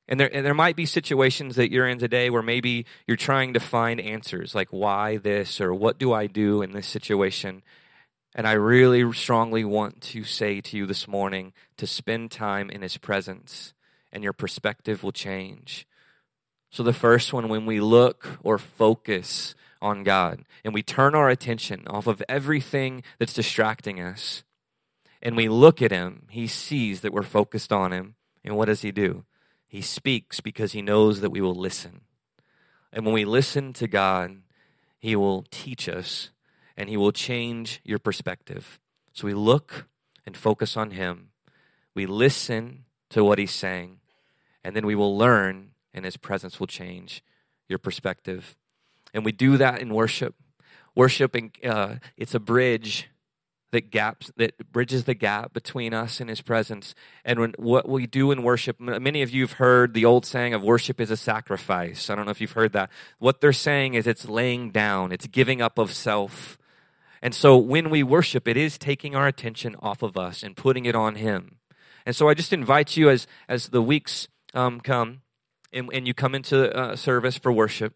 And 0.07 0.21
there, 0.21 0.33
and 0.33 0.47
there 0.47 0.55
might 0.55 0.77
be 0.77 0.87
situations 0.87 1.57
that 1.57 1.73
you're 1.73 1.89
in 1.89 1.99
today 1.99 2.31
where 2.31 2.43
maybe 2.43 2.87
you're 3.09 3.17
trying 3.17 3.53
to 3.55 3.61
find 3.61 4.01
answers, 4.01 4.55
like 4.55 4.69
why 4.71 5.17
this 5.17 5.61
or 5.61 5.75
what 5.75 5.99
do 5.99 6.13
I 6.13 6.29
do 6.29 6.63
in 6.63 6.71
this 6.71 6.87
situation. 6.87 7.65
And 8.35 8.49
I 8.49 8.53
really 8.53 9.13
strongly 9.13 9.65
want 9.65 10.01
to 10.03 10.25
say 10.25 10.61
to 10.61 10.77
you 10.77 10.87
this 10.87 11.07
morning 11.07 11.53
to 11.77 11.87
spend 11.87 12.33
time 12.33 12.69
in 12.69 12.83
His 12.83 12.97
presence, 12.97 13.75
and 14.13 14.25
your 14.25 14.33
perspective 14.33 15.05
will 15.05 15.13
change. 15.13 15.87
So, 16.71 16.83
the 16.83 16.93
first 16.93 17.33
one, 17.33 17.49
when 17.49 17.65
we 17.65 17.79
look 17.79 18.41
or 18.43 18.59
focus 18.59 19.55
on 19.81 20.03
God 20.03 20.45
and 20.65 20.75
we 20.75 20.83
turn 20.83 21.15
our 21.15 21.29
attention 21.29 21.87
off 21.87 22.09
of 22.09 22.23
everything 22.29 23.05
that's 23.21 23.35
distracting 23.35 24.01
us 24.01 24.43
and 25.23 25.37
we 25.37 25.49
look 25.49 25.81
at 25.81 25.93
Him, 25.93 26.27
He 26.29 26.49
sees 26.49 27.03
that 27.03 27.13
we're 27.13 27.23
focused 27.23 27.73
on 27.73 27.93
Him. 27.93 28.17
And 28.43 28.57
what 28.57 28.67
does 28.67 28.83
He 28.83 28.91
do? 28.91 29.25
He 29.69 29.81
speaks 29.81 30.41
because 30.41 30.73
He 30.73 30.83
knows 30.83 31.21
that 31.21 31.31
we 31.31 31.41
will 31.41 31.55
listen. 31.55 32.01
And 32.93 33.05
when 33.05 33.15
we 33.15 33.25
listen 33.25 33.73
to 33.75 33.87
God, 33.87 34.39
He 34.99 35.15
will 35.15 35.45
teach 35.53 35.89
us 35.89 36.31
and 36.77 36.89
He 36.89 36.97
will 36.97 37.13
change 37.13 37.81
your 37.85 37.99
perspective. 37.99 38.79
So 39.13 39.27
we 39.27 39.35
look 39.35 39.87
and 40.27 40.37
focus 40.37 40.77
on 40.77 40.93
Him. 40.93 41.31
We 41.95 42.07
listen 42.07 42.85
to 43.11 43.25
what 43.25 43.39
He's 43.39 43.53
saying, 43.53 43.99
and 44.63 44.75
then 44.75 44.87
we 44.87 44.95
will 44.95 45.17
learn, 45.17 45.71
and 45.93 46.05
His 46.05 46.17
presence 46.17 46.59
will 46.59 46.67
change 46.67 47.23
your 47.69 47.79
perspective. 47.79 48.57
And 49.13 49.25
we 49.25 49.33
do 49.33 49.57
that 49.57 49.81
in 49.81 49.95
worship. 49.95 50.35
Worship, 50.97 51.37
uh, 51.65 51.97
it's 52.17 52.35
a 52.35 52.41
bridge 52.41 53.09
that 53.75 53.91
gaps 53.91 54.31
that 54.37 54.73
bridges 54.73 55.03
the 55.03 55.15
gap 55.15 55.53
between 55.53 55.93
us 55.93 56.21
and 56.21 56.31
his 56.31 56.41
presence 56.41 56.95
and 57.25 57.41
when, 57.41 57.53
what 57.59 57.89
we 57.89 58.07
do 58.07 58.31
in 58.31 58.45
worship 58.45 58.79
many 58.79 59.21
of 59.21 59.31
you 59.31 59.43
have 59.43 59.55
heard 59.55 59.95
the 59.95 60.05
old 60.05 60.25
saying 60.25 60.55
of 60.55 60.63
worship 60.63 61.01
is 61.01 61.11
a 61.11 61.17
sacrifice 61.17 62.09
i 62.09 62.15
don't 62.15 62.25
know 62.25 62.31
if 62.31 62.41
you've 62.41 62.53
heard 62.53 62.73
that 62.73 62.89
what 63.19 63.41
they're 63.41 63.53
saying 63.53 63.95
is 63.95 64.07
it's 64.07 64.29
laying 64.29 64.71
down 64.71 65.11
it's 65.11 65.27
giving 65.27 65.61
up 65.61 65.77
of 65.77 65.93
self 65.93 66.57
and 67.25 67.35
so 67.35 67.57
when 67.57 67.89
we 67.89 68.03
worship, 68.03 68.47
it 68.47 68.59
is 68.59 68.77
taking 68.77 69.17
our 69.17 69.27
attention 69.27 69.77
off 69.81 70.03
of 70.03 70.19
us 70.19 70.43
and 70.43 70.55
putting 70.55 70.85
it 70.85 70.95
on 70.95 71.15
Him. 71.15 71.57
And 72.05 72.15
so 72.15 72.29
I 72.29 72.35
just 72.35 72.53
invite 72.53 72.99
you 72.99 73.09
as, 73.09 73.27
as 73.49 73.71
the 73.71 73.81
weeks 73.81 74.29
um, 74.53 74.79
come 74.79 75.23
and, 75.73 75.89
and, 75.91 76.07
you 76.07 76.13
come 76.13 76.35
into 76.35 76.71
uh, 76.77 76.97
service 76.97 77.39
for 77.39 77.51
worship, 77.51 77.95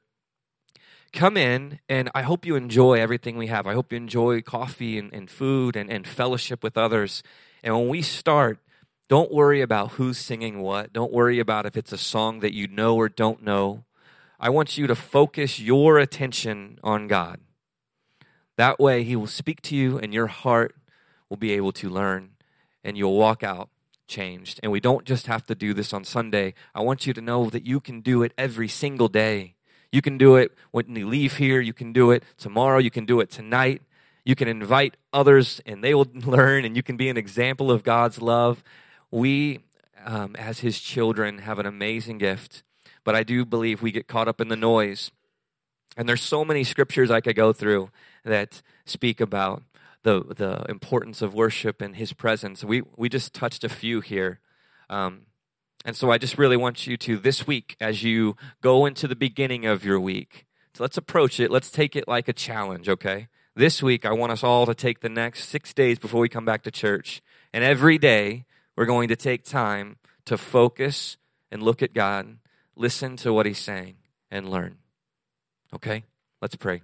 come 1.13 1.37
in 1.37 1.79
and 1.91 2.11
I 2.15 2.23
hope 2.23 2.47
you 2.47 2.57
enjoy 2.57 2.95
everything 2.95 3.37
we 3.37 3.49
have. 3.49 3.67
I 3.67 3.75
hope 3.75 3.93
you 3.93 3.99
enjoy 3.99 4.41
coffee 4.41 4.99
and, 4.99 5.13
and 5.13 5.29
food 5.31 5.77
and, 5.77 5.91
and 5.91 6.07
fellowship 6.07 6.63
with 6.63 6.79
others. 6.79 7.23
And 7.63 7.77
when 7.77 7.89
we 7.89 8.01
start, 8.01 8.61
don't 9.11 9.31
worry 9.31 9.61
about 9.61 9.93
who's 9.93 10.17
singing 10.17 10.63
what. 10.63 10.95
Don't 10.95 11.13
worry 11.13 11.39
about 11.39 11.67
if 11.67 11.77
it's 11.77 11.93
a 11.93 11.99
song 11.99 12.41
that 12.41 12.55
you 12.55 12.67
know 12.67 12.97
or 12.97 13.11
don't 13.11 13.43
know. 13.43 13.85
I 14.41 14.49
want 14.49 14.79
you 14.79 14.87
to 14.87 14.95
focus 14.95 15.61
your 15.61 15.99
attention 15.99 16.79
on 16.83 17.09
God. 17.09 17.41
That 18.59 18.81
way, 18.81 19.05
He 19.05 19.15
will 19.15 19.29
speak 19.29 19.63
to 19.63 19.77
you, 19.77 19.99
and 19.99 20.13
your 20.13 20.27
heart 20.27 20.75
will 21.29 21.37
be 21.37 21.53
able 21.53 21.71
to 21.73 21.89
learn, 21.89 22.31
and 22.83 22.99
you'll 22.99 23.17
walk 23.17 23.45
out 23.45 23.71
changed. 24.09 24.59
And 24.65 24.73
we 24.73 24.81
don't 24.81 25.05
just 25.05 25.29
have 25.29 25.45
to 25.47 25.55
do 25.55 25.73
this 25.73 25.93
on 25.93 26.03
Sunday. 26.03 26.55
I 26.75 26.81
want 26.81 27.07
you 27.07 27.13
to 27.13 27.21
know 27.21 27.51
that 27.51 27.65
you 27.65 27.79
can 27.79 28.01
do 28.01 28.25
it 28.25 28.33
every 28.37 28.67
single 28.67 29.07
day. 29.07 29.55
You 29.93 30.03
can 30.03 30.19
do 30.19 30.35
it 30.35 30.53
when 30.73 30.97
you 30.97 31.07
leave 31.07 31.37
here. 31.37 31.61
You 31.61 31.73
can 31.73 31.93
do 31.93 32.11
it 32.11 32.25
tomorrow. 32.37 32.79
You 32.79 32.91
can 32.91 33.05
do 33.05 33.21
it 33.21 33.31
tonight. 33.31 33.81
You 34.25 34.35
can 34.35 34.49
invite 34.49 34.97
others, 35.13 35.61
and 35.65 35.85
they 35.85 35.95
will 35.95 36.09
learn, 36.27 36.65
and 36.65 36.75
you 36.75 36.83
can 36.83 36.97
be 36.97 37.09
an 37.09 37.17
example 37.17 37.71
of 37.71 37.85
God's 37.85 38.21
love. 38.21 38.65
We, 39.13 39.61
um, 40.05 40.35
as 40.35 40.61
His 40.61 40.81
children, 40.81 41.39
have 41.39 41.61
an 41.61 41.67
amazing 41.67 42.19
gift. 42.19 42.65
But 43.05 43.15
I 43.15 43.23
do 43.23 43.45
believe 43.45 43.83
we 43.83 43.93
get 43.93 44.09
caught 44.09 44.27
up 44.27 44.41
in 44.41 44.49
the 44.49 44.57
noise. 44.57 45.13
And 45.99 46.09
there's 46.09 46.23
so 46.23 46.45
many 46.45 46.63
scriptures 46.63 47.11
I 47.11 47.21
could 47.21 47.35
go 47.35 47.53
through 47.53 47.91
that 48.25 48.63
speak 48.87 49.21
about 49.21 49.65
the, 50.05 50.23
the 50.23 50.65
importance 50.69 51.23
of 51.23 51.35
worship 51.35 51.83
and 51.83 51.97
his 51.97 52.13
presence. 52.13 52.63
We, 52.63 52.83
we 52.97 53.09
just 53.09 53.35
touched 53.35 53.65
a 53.65 53.69
few 53.69 54.01
here. 54.01 54.39
Um, 54.89 55.23
and 55.85 55.97
so 55.97 56.13
I 56.13 56.19
just 56.19 56.39
really 56.39 56.57
want 56.57 56.87
you 56.87 56.97
to, 56.99 57.17
this 57.17 57.49
week, 57.49 57.77
as 57.81 58.05
you 58.05 58.37
go 58.63 58.87
into 58.87 59.09
the 59.09 59.17
beginning 59.17 59.67
of 59.67 59.85
your 59.85 59.99
week, 59.99 60.47
so 60.75 60.85
let's 60.85 60.97
approach 60.97 61.41
it. 61.41 61.51
Let's 61.51 61.71
take 61.71 61.97
it 61.97 62.07
like 62.07 62.29
a 62.29 62.33
challenge, 62.33 62.89
okay? 62.89 63.27
This 63.57 63.83
week, 63.83 64.07
I 64.07 64.13
want 64.13 64.31
us 64.31 64.45
all 64.45 64.67
to 64.67 64.75
take 64.77 65.01
the 65.01 65.09
next 65.09 65.49
six 65.49 65.75
days 65.75 65.99
before 65.99 66.21
we 66.21 66.29
come 66.29 66.45
back 66.45 66.63
to 66.63 66.71
church. 66.71 67.21
And 67.53 67.65
every 67.65 67.99
day, 67.99 68.45
we're 68.77 68.87
going 68.87 69.09
to 69.09 69.17
take 69.17 69.43
time 69.43 69.97
to 70.27 70.39
focus 70.39 71.17
and 71.51 71.61
look 71.61 71.83
at 71.83 71.93
God, 71.93 72.39
listen 72.77 73.17
to 73.17 73.33
what 73.33 73.47
He's 73.47 73.59
saying, 73.59 73.97
and 74.31 74.49
learn. 74.49 74.79
Okay? 75.75 76.05
Let's 76.41 76.57
pray. 76.57 76.83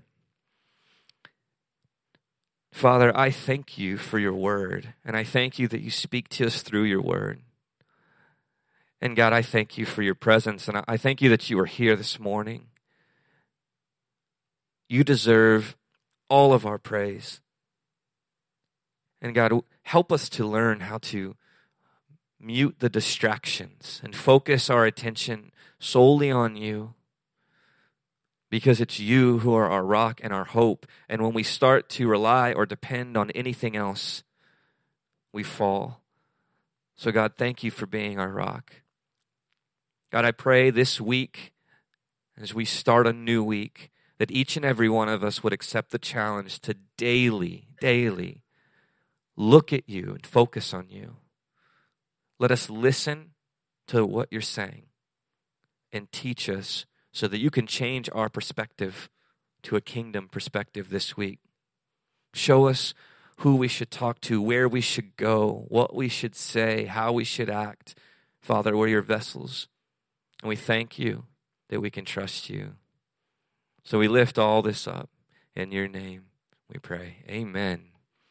Father, 2.73 3.17
I 3.17 3.31
thank 3.31 3.79
you 3.79 3.97
for 3.97 4.19
your 4.19 4.35
word, 4.35 4.95
and 5.05 5.17
I 5.17 5.23
thank 5.23 5.59
you 5.61 5.69
that 5.69 5.81
you 5.81 5.91
speak 5.91 6.29
to 6.31 6.47
us 6.47 6.61
through 6.61 6.83
your 6.83 7.01
word. 7.01 7.41
And 9.01 9.15
God, 9.15 9.33
I 9.33 9.43
thank 9.43 9.79
you 9.79 9.87
for 9.87 10.03
your 10.03 10.17
presence, 10.17 10.67
and 10.67 10.83
I 10.89 10.97
thank 10.97 11.23
you 11.23 11.29
that 11.29 11.49
you 11.49 11.59
are 11.61 11.67
here 11.67 11.95
this 11.95 12.19
morning. 12.19 12.67
You 14.89 15.05
deserve 15.05 15.77
all 16.29 16.53
of 16.53 16.67
our 16.67 16.79
praise. 16.79 17.41
And 19.23 19.35
God, 19.35 19.53
help 19.83 20.11
us 20.11 20.29
to 20.31 20.45
learn 20.45 20.81
how 20.81 20.99
to 20.99 21.37
mute 22.41 22.77
the 22.81 22.91
distractions 22.91 24.01
and 24.05 24.17
focus 24.17 24.69
our 24.69 24.85
attention 24.85 25.53
solely 25.79 26.31
on 26.31 26.57
you 26.57 26.95
because 28.55 28.81
it's 28.81 29.01
you 29.01 29.41
who 29.41 29.53
are 29.53 29.69
our 29.69 29.83
rock 29.83 30.21
and 30.23 30.33
our 30.33 30.45
hope. 30.45 30.87
And 31.09 31.21
when 31.21 31.35
we 31.35 31.43
start 31.43 31.89
to 31.89 32.07
rely 32.07 32.53
or 32.53 32.67
depend 32.67 33.17
on 33.17 33.33
anything 33.33 33.75
else, 33.75 34.23
we 35.33 35.43
fall. 35.43 36.05
So, 36.95 37.11
God, 37.11 37.33
thank 37.37 37.65
you 37.65 37.73
for 37.73 37.87
being 37.87 38.21
our 38.21 38.29
rock. 38.29 38.75
God, 40.13 40.25
I 40.25 40.31
pray 40.31 40.71
this 40.71 41.01
week, 41.01 41.53
as 42.41 42.55
we 42.55 42.65
start 42.65 43.09
a 43.09 43.13
new 43.13 43.43
week, 43.43 43.91
that 44.19 44.31
each 44.31 44.57
and 44.57 44.65
every 44.65 44.89
one 44.89 45.09
of 45.09 45.25
us 45.25 45.43
would 45.43 45.53
accept 45.53 45.91
the 45.91 45.99
challenge 45.99 46.61
to 46.61 46.77
daily, 46.97 47.67
daily 47.81 48.45
look 49.35 49.73
at 49.73 49.89
you 49.89 50.11
and 50.11 50.25
focus 50.25 50.73
on 50.73 50.87
you. 50.89 51.17
Let 52.39 52.53
us 52.53 52.71
listen 52.71 53.31
to 53.89 54.07
what 54.07 54.29
you're 54.31 54.41
saying 54.41 54.85
and 55.93 56.13
teach 56.13 56.49
us 56.49 56.87
so 57.15 57.29
that 57.29 57.39
you 57.39 57.49
can 57.49 57.67
change 57.67 58.11
our 58.13 58.29
perspective 58.29 59.09
to 59.63 59.77
a 59.77 59.81
kingdom 59.81 60.29
perspective 60.29 60.91
this 60.91 61.17
week. 61.17 61.39
Show 62.35 62.67
us 62.67 62.93
who 63.39 63.55
we 63.55 63.69
should 63.69 63.91
talk 63.91 64.21
to, 64.23 64.43
where 64.43 64.69
we 64.69 64.81
should 64.81 65.17
go, 65.17 65.65
what 65.69 65.95
we 65.95 66.09
should 66.09 66.35
say, 66.35 66.87
how 66.87 67.13
we 67.13 67.25
should 67.25 67.49
act. 67.49 67.95
Father, 68.43 68.77
we're 68.77 68.89
your 68.89 69.01
vessels. 69.01 69.69
And 70.43 70.49
we 70.49 70.57
thank 70.57 70.99
you 70.99 71.25
that 71.69 71.81
we 71.81 71.89
can 71.89 72.05
trust 72.05 72.51
you. 72.51 72.73
So 73.85 73.99
we 73.99 74.09
lift 74.09 74.37
all 74.37 74.61
this 74.61 74.89
up 74.89 75.09
in 75.55 75.71
your 75.71 75.87
name, 75.87 76.25
we 76.69 76.81
pray. 76.81 77.19
Amen. 77.29 77.94